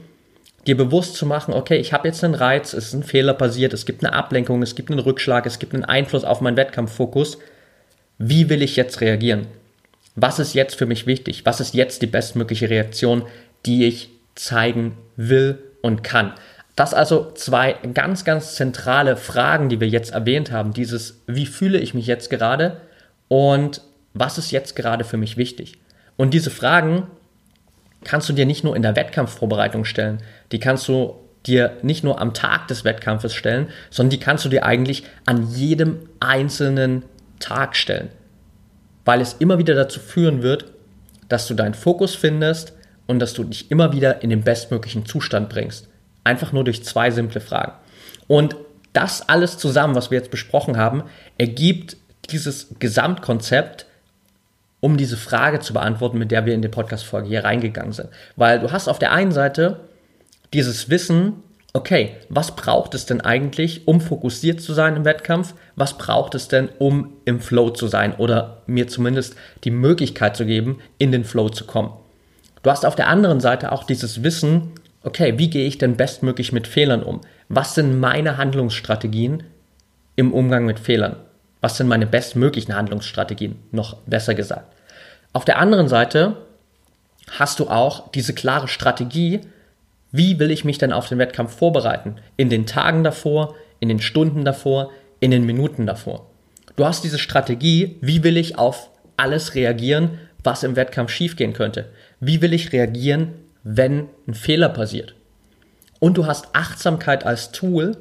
dir 0.67 0.77
bewusst 0.77 1.15
zu 1.15 1.25
machen, 1.25 1.53
okay, 1.53 1.77
ich 1.77 1.93
habe 1.93 2.07
jetzt 2.07 2.23
einen 2.23 2.35
Reiz, 2.35 2.73
es 2.73 2.87
ist 2.87 2.93
ein 2.93 3.03
Fehler 3.03 3.33
passiert, 3.33 3.73
es 3.73 3.85
gibt 3.85 4.03
eine 4.03 4.13
Ablenkung, 4.13 4.61
es 4.61 4.75
gibt 4.75 4.91
einen 4.91 4.99
Rückschlag, 4.99 5.45
es 5.45 5.59
gibt 5.59 5.73
einen 5.73 5.85
Einfluss 5.85 6.23
auf 6.23 6.41
meinen 6.41 6.57
Wettkampffokus. 6.57 7.39
Wie 8.17 8.49
will 8.49 8.61
ich 8.61 8.75
jetzt 8.75 9.01
reagieren? 9.01 9.47
Was 10.15 10.39
ist 10.39 10.53
jetzt 10.53 10.75
für 10.75 10.85
mich 10.85 11.07
wichtig? 11.07 11.45
Was 11.45 11.59
ist 11.59 11.73
jetzt 11.73 12.01
die 12.01 12.07
bestmögliche 12.07 12.69
Reaktion, 12.69 13.23
die 13.65 13.85
ich 13.85 14.09
zeigen 14.35 14.97
will 15.15 15.57
und 15.81 16.03
kann? 16.03 16.33
Das 16.75 16.93
also 16.93 17.31
zwei 17.33 17.75
ganz, 17.93 18.23
ganz 18.23 18.55
zentrale 18.55 19.17
Fragen, 19.17 19.69
die 19.69 19.79
wir 19.79 19.87
jetzt 19.87 20.11
erwähnt 20.11 20.51
haben. 20.51 20.73
Dieses, 20.73 21.21
wie 21.27 21.45
fühle 21.45 21.79
ich 21.79 21.93
mich 21.93 22.07
jetzt 22.07 22.29
gerade 22.29 22.81
und 23.27 23.81
was 24.13 24.37
ist 24.37 24.51
jetzt 24.51 24.75
gerade 24.75 25.03
für 25.03 25.17
mich 25.17 25.37
wichtig? 25.37 25.79
Und 26.17 26.33
diese 26.33 26.49
Fragen 26.49 27.07
kannst 28.03 28.29
du 28.29 28.33
dir 28.33 28.45
nicht 28.45 28.63
nur 28.63 28.75
in 28.75 28.81
der 28.81 28.95
Wettkampfvorbereitung 28.95 29.85
stellen, 29.85 30.19
die 30.51 30.59
kannst 30.59 30.87
du 30.87 31.15
dir 31.45 31.77
nicht 31.81 32.03
nur 32.03 32.19
am 32.21 32.33
Tag 32.33 32.67
des 32.67 32.83
Wettkampfes 32.83 33.33
stellen, 33.33 33.69
sondern 33.89 34.11
die 34.11 34.19
kannst 34.19 34.45
du 34.45 34.49
dir 34.49 34.65
eigentlich 34.65 35.03
an 35.25 35.49
jedem 35.51 36.09
einzelnen 36.19 37.03
Tag 37.39 37.75
stellen. 37.75 38.09
Weil 39.05 39.21
es 39.21 39.33
immer 39.33 39.57
wieder 39.57 39.73
dazu 39.73 39.99
führen 39.99 40.43
wird, 40.43 40.65
dass 41.29 41.47
du 41.47 41.53
deinen 41.53 41.73
Fokus 41.73 42.13
findest 42.15 42.73
und 43.07 43.19
dass 43.19 43.33
du 43.33 43.43
dich 43.43 43.71
immer 43.71 43.93
wieder 43.93 44.21
in 44.21 44.29
den 44.29 44.43
bestmöglichen 44.43 45.05
Zustand 45.05 45.49
bringst. 45.49 45.87
Einfach 46.23 46.51
nur 46.51 46.63
durch 46.63 46.83
zwei 46.83 47.09
simple 47.09 47.41
Fragen. 47.41 47.73
Und 48.27 48.55
das 48.93 49.27
alles 49.27 49.57
zusammen, 49.57 49.95
was 49.95 50.11
wir 50.11 50.17
jetzt 50.17 50.31
besprochen 50.31 50.77
haben, 50.77 51.03
ergibt 51.37 51.97
dieses 52.29 52.75
Gesamtkonzept, 52.79 53.85
um 54.81 54.97
diese 54.97 55.15
Frage 55.15 55.61
zu 55.61 55.73
beantworten, 55.73 56.17
mit 56.17 56.31
der 56.31 56.45
wir 56.45 56.53
in 56.53 56.61
die 56.61 56.67
Podcast-Folge 56.67 57.29
hier 57.29 57.45
reingegangen 57.45 57.93
sind. 57.93 58.09
Weil 58.35 58.59
du 58.59 58.71
hast 58.71 58.89
auf 58.89 58.99
der 58.99 59.13
einen 59.13 59.31
Seite 59.31 59.79
dieses 60.53 60.89
Wissen, 60.89 61.43
okay, 61.73 62.15
was 62.27 62.55
braucht 62.55 62.93
es 62.95 63.05
denn 63.05 63.21
eigentlich, 63.21 63.87
um 63.87 64.01
fokussiert 64.01 64.59
zu 64.59 64.73
sein 64.73 64.97
im 64.97 65.05
Wettkampf? 65.05 65.53
Was 65.75 65.97
braucht 65.97 66.35
es 66.35 66.47
denn, 66.47 66.67
um 66.79 67.13
im 67.25 67.39
Flow 67.39 67.69
zu 67.69 67.87
sein 67.87 68.13
oder 68.15 68.63
mir 68.65 68.87
zumindest 68.87 69.35
die 69.63 69.71
Möglichkeit 69.71 70.35
zu 70.35 70.45
geben, 70.45 70.79
in 70.97 71.11
den 71.11 71.23
Flow 71.23 71.49
zu 71.49 71.65
kommen? 71.65 71.93
Du 72.63 72.69
hast 72.69 72.85
auf 72.85 72.95
der 72.95 73.07
anderen 73.07 73.39
Seite 73.39 73.71
auch 73.71 73.83
dieses 73.83 74.23
Wissen, 74.23 74.71
okay, 75.03 75.37
wie 75.37 75.49
gehe 75.49 75.65
ich 75.67 75.77
denn 75.77 75.95
bestmöglich 75.95 76.51
mit 76.51 76.67
Fehlern 76.67 77.03
um? 77.03 77.21
Was 77.49 77.75
sind 77.75 77.99
meine 77.99 78.37
Handlungsstrategien 78.37 79.43
im 80.15 80.33
Umgang 80.33 80.65
mit 80.65 80.79
Fehlern? 80.79 81.17
Was 81.61 81.77
sind 81.77 81.87
meine 81.87 82.07
bestmöglichen 82.07 82.75
Handlungsstrategien? 82.75 83.59
Noch 83.71 83.97
besser 84.05 84.33
gesagt. 84.33 84.75
Auf 85.31 85.45
der 85.45 85.59
anderen 85.59 85.87
Seite 85.87 86.37
hast 87.29 87.59
du 87.59 87.69
auch 87.69 88.11
diese 88.11 88.33
klare 88.33 88.67
Strategie, 88.67 89.41
wie 90.11 90.39
will 90.39 90.51
ich 90.51 90.65
mich 90.65 90.77
denn 90.77 90.91
auf 90.91 91.07
den 91.07 91.19
Wettkampf 91.19 91.55
vorbereiten? 91.55 92.17
In 92.35 92.49
den 92.49 92.65
Tagen 92.65 93.03
davor, 93.03 93.55
in 93.79 93.87
den 93.87 94.01
Stunden 94.01 94.43
davor, 94.43 94.91
in 95.21 95.31
den 95.31 95.45
Minuten 95.45 95.85
davor. 95.85 96.27
Du 96.75 96.85
hast 96.85 97.03
diese 97.03 97.19
Strategie, 97.19 97.97
wie 98.01 98.23
will 98.23 98.35
ich 98.35 98.57
auf 98.57 98.89
alles 99.15 99.55
reagieren, 99.55 100.17
was 100.43 100.63
im 100.63 100.75
Wettkampf 100.75 101.11
schiefgehen 101.11 101.53
könnte? 101.53 101.89
Wie 102.19 102.41
will 102.41 102.53
ich 102.53 102.73
reagieren, 102.73 103.33
wenn 103.63 104.09
ein 104.27 104.33
Fehler 104.33 104.69
passiert? 104.69 105.15
Und 105.99 106.17
du 106.17 106.25
hast 106.25 106.55
Achtsamkeit 106.55 107.25
als 107.25 107.51
Tool, 107.51 107.95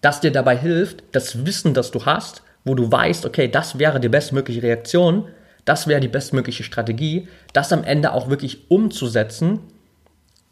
das 0.00 0.20
dir 0.20 0.30
dabei 0.30 0.56
hilft, 0.56 1.02
das 1.12 1.44
Wissen, 1.44 1.74
das 1.74 1.90
du 1.90 2.06
hast, 2.06 2.43
wo 2.64 2.74
du 2.74 2.90
weißt, 2.90 3.26
okay, 3.26 3.48
das 3.48 3.78
wäre 3.78 4.00
die 4.00 4.08
bestmögliche 4.08 4.62
Reaktion, 4.62 5.26
das 5.64 5.86
wäre 5.86 6.00
die 6.00 6.08
bestmögliche 6.08 6.62
Strategie, 6.62 7.28
das 7.52 7.72
am 7.72 7.84
Ende 7.84 8.12
auch 8.12 8.28
wirklich 8.28 8.70
umzusetzen 8.70 9.60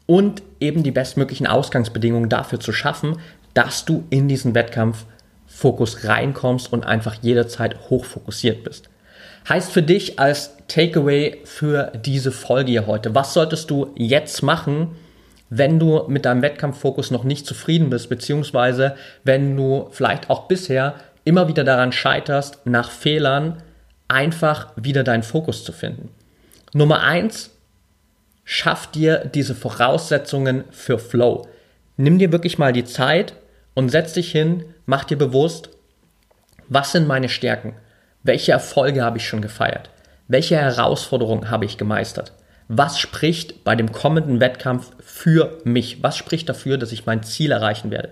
und 0.06 0.42
eben 0.60 0.82
die 0.82 0.90
bestmöglichen 0.90 1.46
Ausgangsbedingungen 1.46 2.28
dafür 2.28 2.60
zu 2.60 2.72
schaffen, 2.72 3.18
dass 3.54 3.84
du 3.84 4.04
in 4.10 4.28
diesen 4.28 4.54
Wettkampffokus 4.54 6.04
reinkommst 6.04 6.72
und 6.72 6.84
einfach 6.84 7.16
jederzeit 7.20 7.90
hochfokussiert 7.90 8.64
bist. 8.64 8.88
Heißt 9.48 9.72
für 9.72 9.82
dich 9.82 10.18
als 10.18 10.56
Takeaway 10.68 11.40
für 11.44 11.92
diese 12.04 12.32
Folge 12.32 12.70
hier 12.70 12.86
heute, 12.86 13.14
was 13.14 13.34
solltest 13.34 13.70
du 13.70 13.90
jetzt 13.96 14.42
machen, 14.42 14.92
wenn 15.50 15.78
du 15.78 16.04
mit 16.08 16.24
deinem 16.24 16.40
Wettkampffokus 16.40 17.10
noch 17.10 17.24
nicht 17.24 17.44
zufrieden 17.44 17.90
bist, 17.90 18.08
beziehungsweise 18.08 18.96
wenn 19.24 19.54
du 19.56 19.88
vielleicht 19.90 20.30
auch 20.30 20.48
bisher 20.48 20.94
immer 21.24 21.48
wieder 21.48 21.64
daran 21.64 21.92
scheiterst, 21.92 22.66
nach 22.66 22.90
Fehlern 22.90 23.62
einfach 24.08 24.68
wieder 24.76 25.04
deinen 25.04 25.22
Fokus 25.22 25.64
zu 25.64 25.72
finden. 25.72 26.10
Nummer 26.74 27.02
eins, 27.02 27.50
schaff 28.44 28.90
dir 28.90 29.24
diese 29.26 29.54
Voraussetzungen 29.54 30.64
für 30.70 30.98
Flow. 30.98 31.46
Nimm 31.96 32.18
dir 32.18 32.32
wirklich 32.32 32.58
mal 32.58 32.72
die 32.72 32.84
Zeit 32.84 33.34
und 33.74 33.90
setz 33.90 34.14
dich 34.14 34.30
hin, 34.32 34.64
mach 34.86 35.04
dir 35.04 35.16
bewusst, 35.16 35.70
was 36.68 36.92
sind 36.92 37.06
meine 37.06 37.28
Stärken? 37.28 37.74
Welche 38.22 38.52
Erfolge 38.52 39.02
habe 39.02 39.18
ich 39.18 39.28
schon 39.28 39.42
gefeiert? 39.42 39.90
Welche 40.28 40.56
Herausforderungen 40.56 41.50
habe 41.50 41.64
ich 41.64 41.76
gemeistert? 41.76 42.32
Was 42.68 42.98
spricht 42.98 43.64
bei 43.64 43.76
dem 43.76 43.92
kommenden 43.92 44.40
Wettkampf 44.40 44.92
für 45.00 45.58
mich? 45.64 46.02
Was 46.02 46.16
spricht 46.16 46.48
dafür, 46.48 46.78
dass 46.78 46.92
ich 46.92 47.04
mein 47.04 47.22
Ziel 47.22 47.52
erreichen 47.52 47.90
werde? 47.90 48.10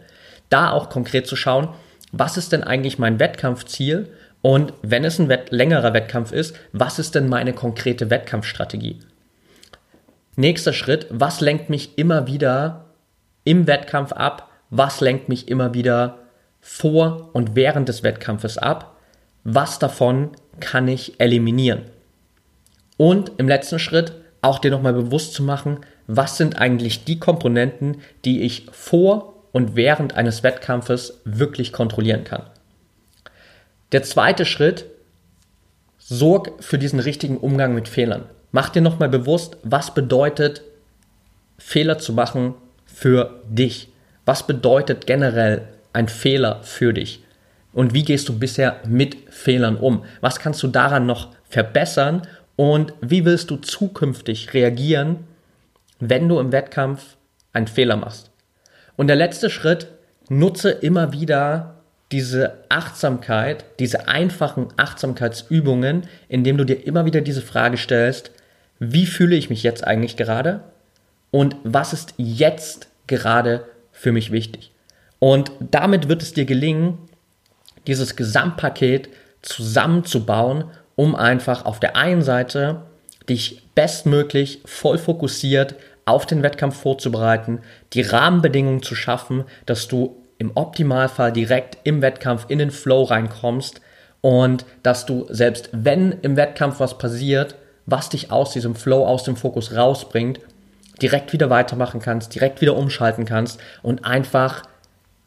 Da 0.51 0.73
auch 0.73 0.91
konkret 0.91 1.27
zu 1.27 1.37
schauen, 1.37 1.69
was 2.13 2.37
ist 2.37 2.53
denn 2.53 2.65
eigentlich 2.65 2.99
mein 2.99 3.19
Wettkampfziel? 3.19 4.09
Und 4.43 4.73
wenn 4.83 5.05
es 5.05 5.19
ein 5.19 5.29
Wett 5.29 5.51
längerer 5.51 5.93
Wettkampf 5.93 6.33
ist, 6.33 6.57
was 6.73 6.99
ist 6.99 7.15
denn 7.15 7.29
meine 7.29 7.53
konkrete 7.53 8.11
Wettkampfstrategie? 8.11 9.01
Nächster 10.37 10.73
Schritt, 10.73 11.07
was 11.11 11.41
lenkt 11.41 11.69
mich 11.71 11.99
immer 11.99 12.27
wieder 12.27 12.87
im 13.45 13.67
Wettkampf 13.67 14.13
ab? 14.13 14.51
Was 14.71 15.01
lenkt 15.01 15.29
mich 15.29 15.49
immer 15.49 15.75
wieder 15.75 16.19
vor 16.61 17.31
und 17.33 17.57
während 17.57 17.89
des 17.89 18.03
Wettkampfes 18.03 18.57
ab? 18.57 18.97
was 19.45 19.79
davon 19.79 20.31
kann 20.61 20.89
ich 20.89 21.19
eliminieren. 21.21 21.83
Und 22.97 23.33
im 23.39 23.49
letzten 23.49 23.79
Schritt 23.79 24.13
auch 24.43 24.59
dir 24.59 24.71
nochmal 24.71 24.93
bewusst 24.93 25.35
zu 25.35 25.43
machen, 25.43 25.79
was 26.07 26.37
sind 26.37 26.59
eigentlich 26.59 27.05
die 27.05 27.19
Komponenten, 27.19 27.99
die 28.25 28.43
ich 28.43 28.67
vor 28.73 29.30
und 29.53 29.77
während 29.77 30.15
eines 30.15 30.43
Wettkampfes 30.43 31.21
wirklich 31.25 31.73
kontrollieren 31.73 32.25
kann. 32.25 32.43
Der 33.93 34.03
zweite 34.03 34.45
Schritt, 34.45 34.87
sorg 35.99 36.53
für 36.61 36.79
diesen 36.79 37.01
richtigen 37.01 37.37
Umgang 37.37 37.75
mit 37.75 37.89
Fehlern. 37.89 38.25
Mach 38.53 38.69
dir 38.69 38.83
nochmal 38.83 39.09
bewusst, 39.09 39.57
was 39.63 39.95
bedeutet 39.95 40.63
Fehler 41.59 41.99
zu 41.99 42.13
machen 42.13 42.55
für 42.85 43.41
dich. 43.49 43.89
Was 44.25 44.47
bedeutet 44.47 45.07
generell 45.07 45.69
ein 45.93 46.09
Fehler 46.09 46.63
für 46.63 46.93
dich? 46.93 47.23
Und 47.73 47.95
wie 47.95 48.05
gehst 48.05 48.29
du 48.29 48.39
bisher 48.39 48.81
mit 48.87 49.17
Fehlern 49.31 49.77
um? 49.77 50.05
Was 50.21 50.41
kannst 50.41 50.63
du 50.63 50.69
daran 50.69 51.07
noch 51.07 51.29
verbessern? 51.49 52.23
Und 52.57 52.93
wie 53.01 53.25
willst 53.25 53.51
du 53.51 53.57
zukünftig 53.57 54.53
reagieren, 54.53 55.25
wenn 56.01 56.29
du 56.29 56.41
im 56.41 56.53
Wettkampf 56.53 57.17
einen 57.53 57.69
Fehler 57.69 57.97
machst? 57.97 58.30
Und 58.97 59.07
der 59.07 59.17
letzte 59.17 59.51
Schritt, 59.51 59.89
nutze 60.29 60.71
immer 60.71 61.13
wieder 61.13 61.75
diese 62.13 62.55
Achtsamkeit, 62.69 63.65
diese 63.79 64.09
einfachen 64.09 64.69
Achtsamkeitsübungen, 64.77 66.05
indem 66.29 66.57
du 66.57 66.65
dir 66.65 66.87
immer 66.87 67.05
wieder 67.05 67.21
diese 67.21 67.43
Frage 67.43 67.77
stellst, 67.77 68.33
wie 68.79 69.07
fühle 69.07 69.37
ich 69.37 69.51
mich 69.51 69.63
jetzt 69.63 69.87
eigentlich 69.87 70.17
gerade? 70.17 70.61
Und 71.31 71.57
was 71.63 71.93
ist 71.93 72.15
jetzt 72.17 72.89
gerade 73.07 73.65
für 73.93 74.11
mich 74.11 74.33
wichtig? 74.33 74.73
Und 75.19 75.53
damit 75.61 76.09
wird 76.09 76.23
es 76.23 76.33
dir 76.33 76.47
gelingen, 76.47 76.99
dieses 77.87 78.17
Gesamtpaket 78.17 79.09
zusammenzubauen, 79.43 80.65
um 80.97 81.15
einfach 81.15 81.65
auf 81.65 81.79
der 81.79 81.97
einen 81.97 82.23
Seite 82.23 82.83
dich 83.29 83.63
bestmöglich 83.75 84.61
voll 84.65 84.99
fokussiert 84.99 85.77
auf 86.11 86.27
den 86.27 86.43
Wettkampf 86.43 86.77
vorzubereiten, 86.77 87.61
die 87.93 88.03
Rahmenbedingungen 88.03 88.83
zu 88.83 88.95
schaffen, 88.95 89.45
dass 89.67 89.89
du 89.89 90.17
im 90.39 90.53
Optimalfall 90.55 91.33
direkt 91.33 91.79
im 91.85 92.03
Wettkampf 92.03 92.47
in 92.49 92.59
den 92.59 92.71
Flow 92.71 93.05
reinkommst 93.05 93.81
und 94.21 94.65
dass 94.83 95.07
du 95.07 95.27
selbst 95.31 95.71
wenn 95.73 96.13
im 96.23 96.37
Wettkampf 96.37 96.81
was 96.81 96.99
passiert, 96.99 97.57
was 97.87 98.09
dich 98.09 98.31
aus 98.31 98.53
diesem 98.53 98.75
Flow, 98.75 99.07
aus 99.07 99.25
dem 99.25 99.37
Fokus 99.37 99.75
rausbringt, 99.75 100.41
direkt 101.01 101.33
wieder 101.33 101.51
weitermachen 101.51 102.01
kannst, 102.01 102.35
direkt 102.35 102.61
wieder 102.61 102.77
umschalten 102.77 103.25
kannst 103.25 103.61
und 103.83 104.05
einfach 104.05 104.63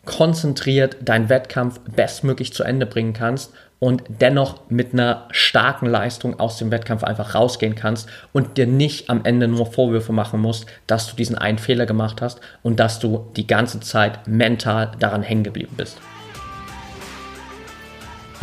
konzentriert 0.06 0.98
deinen 1.02 1.30
Wettkampf 1.30 1.80
bestmöglich 1.96 2.54
zu 2.54 2.64
Ende 2.64 2.86
bringen 2.86 3.14
kannst 3.14 3.54
und 3.84 4.02
dennoch 4.08 4.62
mit 4.70 4.94
einer 4.94 5.28
starken 5.32 5.88
Leistung 5.88 6.40
aus 6.40 6.58
dem 6.58 6.72
Wettkampf 6.72 7.04
einfach 7.04 7.36
rausgehen 7.36 7.76
kannst 7.76 8.08
und 8.32 8.56
dir 8.56 8.66
nicht 8.66 9.10
am 9.10 9.26
Ende 9.26 9.50
nur 9.50 9.66
Vorwürfe 9.66 10.14
machen 10.14 10.40
musst, 10.40 10.68
dass 10.88 11.10
du 11.10 11.18
diesen 11.18 11.38
einen 11.38 11.58
Fehler 11.58 11.86
gemacht 11.86 12.22
hast 12.22 12.40
und 12.62 12.80
dass 12.80 13.00
du 13.00 13.28
die 13.36 13.46
ganze 13.46 13.82
Zeit 13.82 14.26
mental 14.26 14.92
daran 15.00 15.22
hängen 15.22 15.44
geblieben 15.44 15.74
bist. 15.76 15.98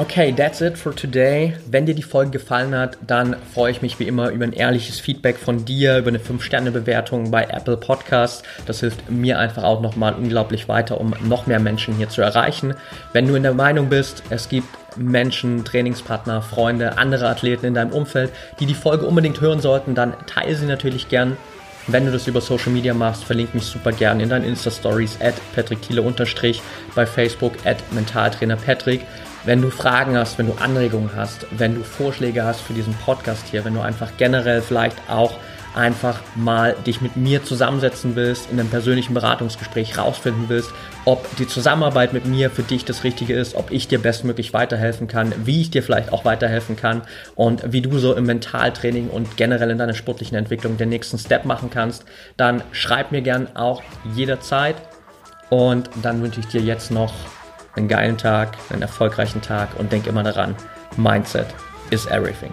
Okay, 0.00 0.32
that's 0.32 0.62
it 0.62 0.78
for 0.78 0.96
today. 0.96 1.52
Wenn 1.70 1.84
dir 1.84 1.94
die 1.94 2.02
Folge 2.02 2.30
gefallen 2.30 2.74
hat, 2.74 2.96
dann 3.06 3.36
freue 3.52 3.70
ich 3.70 3.82
mich 3.82 3.98
wie 3.98 4.08
immer 4.08 4.30
über 4.30 4.44
ein 4.44 4.54
ehrliches 4.54 4.98
Feedback 4.98 5.36
von 5.36 5.66
dir, 5.66 5.98
über 5.98 6.08
eine 6.08 6.18
5-Sterne-Bewertung 6.18 7.30
bei 7.30 7.44
Apple 7.44 7.76
Podcasts. 7.76 8.42
Das 8.64 8.80
hilft 8.80 9.10
mir 9.10 9.38
einfach 9.38 9.62
auch 9.62 9.82
nochmal 9.82 10.14
unglaublich 10.14 10.70
weiter, 10.70 10.98
um 10.98 11.12
noch 11.24 11.46
mehr 11.46 11.60
Menschen 11.60 11.96
hier 11.96 12.08
zu 12.08 12.22
erreichen. 12.22 12.72
Wenn 13.12 13.28
du 13.28 13.34
in 13.34 13.42
der 13.42 13.52
Meinung 13.52 13.90
bist, 13.90 14.22
es 14.30 14.48
gibt 14.48 14.68
Menschen, 14.96 15.66
Trainingspartner, 15.66 16.40
Freunde, 16.40 16.96
andere 16.96 17.28
Athleten 17.28 17.66
in 17.66 17.74
deinem 17.74 17.92
Umfeld, 17.92 18.32
die 18.58 18.64
die 18.64 18.72
Folge 18.72 19.04
unbedingt 19.04 19.42
hören 19.42 19.60
sollten, 19.60 19.94
dann 19.94 20.14
teile 20.26 20.56
sie 20.56 20.64
natürlich 20.64 21.10
gern. 21.10 21.36
Wenn 21.88 22.06
du 22.06 22.12
das 22.12 22.26
über 22.26 22.40
Social 22.40 22.72
Media 22.72 22.94
machst, 22.94 23.24
verlinke 23.24 23.54
mich 23.54 23.66
super 23.66 23.92
gern 23.92 24.20
in 24.20 24.30
deinen 24.30 24.46
Insta-Stories 24.46 25.18
at 25.20 25.34
Patrick 25.54 25.82
Thiele 25.82 26.00
unterstrich, 26.00 26.62
bei 26.94 27.04
Facebook 27.04 27.52
at 27.66 27.78
Mentaltrainer 27.92 28.56
Patrick. 28.56 29.02
Wenn 29.44 29.62
du 29.62 29.70
Fragen 29.70 30.18
hast, 30.18 30.38
wenn 30.38 30.46
du 30.46 30.54
Anregungen 30.60 31.10
hast, 31.16 31.46
wenn 31.50 31.74
du 31.74 31.82
Vorschläge 31.82 32.44
hast 32.44 32.60
für 32.60 32.74
diesen 32.74 32.92
Podcast 32.92 33.46
hier, 33.50 33.64
wenn 33.64 33.72
du 33.72 33.80
einfach 33.80 34.10
generell 34.18 34.60
vielleicht 34.60 34.98
auch 35.08 35.32
einfach 35.74 36.20
mal 36.34 36.76
dich 36.86 37.00
mit 37.00 37.16
mir 37.16 37.42
zusammensetzen 37.42 38.16
willst, 38.16 38.50
in 38.50 38.60
einem 38.60 38.68
persönlichen 38.68 39.14
Beratungsgespräch 39.14 39.96
rausfinden 39.96 40.44
willst, 40.48 40.70
ob 41.04 41.34
die 41.36 41.46
Zusammenarbeit 41.46 42.12
mit 42.12 42.26
mir 42.26 42.50
für 42.50 42.62
dich 42.62 42.84
das 42.84 43.04
Richtige 43.04 43.34
ist, 43.34 43.54
ob 43.54 43.70
ich 43.70 43.88
dir 43.88 44.00
bestmöglich 44.00 44.52
weiterhelfen 44.52 45.06
kann, 45.08 45.32
wie 45.44 45.62
ich 45.62 45.70
dir 45.70 45.82
vielleicht 45.82 46.12
auch 46.12 46.24
weiterhelfen 46.24 46.76
kann 46.76 47.02
und 47.34 47.72
wie 47.72 47.80
du 47.80 47.98
so 47.98 48.14
im 48.14 48.26
Mentaltraining 48.26 49.08
und 49.08 49.36
generell 49.38 49.70
in 49.70 49.78
deiner 49.78 49.94
sportlichen 49.94 50.36
Entwicklung 50.36 50.76
den 50.76 50.88
nächsten 50.90 51.18
Step 51.18 51.44
machen 51.44 51.70
kannst, 51.70 52.04
dann 52.36 52.62
schreib 52.72 53.12
mir 53.12 53.22
gern 53.22 53.56
auch 53.56 53.82
jederzeit. 54.14 54.76
Und 55.48 55.90
dann 56.00 56.22
wünsche 56.22 56.38
ich 56.38 56.46
dir 56.46 56.60
jetzt 56.60 56.92
noch 56.92 57.12
einen 57.76 57.88
geilen 57.88 58.18
Tag, 58.18 58.56
einen 58.70 58.82
erfolgreichen 58.82 59.42
Tag 59.42 59.68
und 59.78 59.92
denk 59.92 60.06
immer 60.06 60.22
daran, 60.22 60.54
Mindset 60.96 61.46
is 61.90 62.06
everything. 62.06 62.52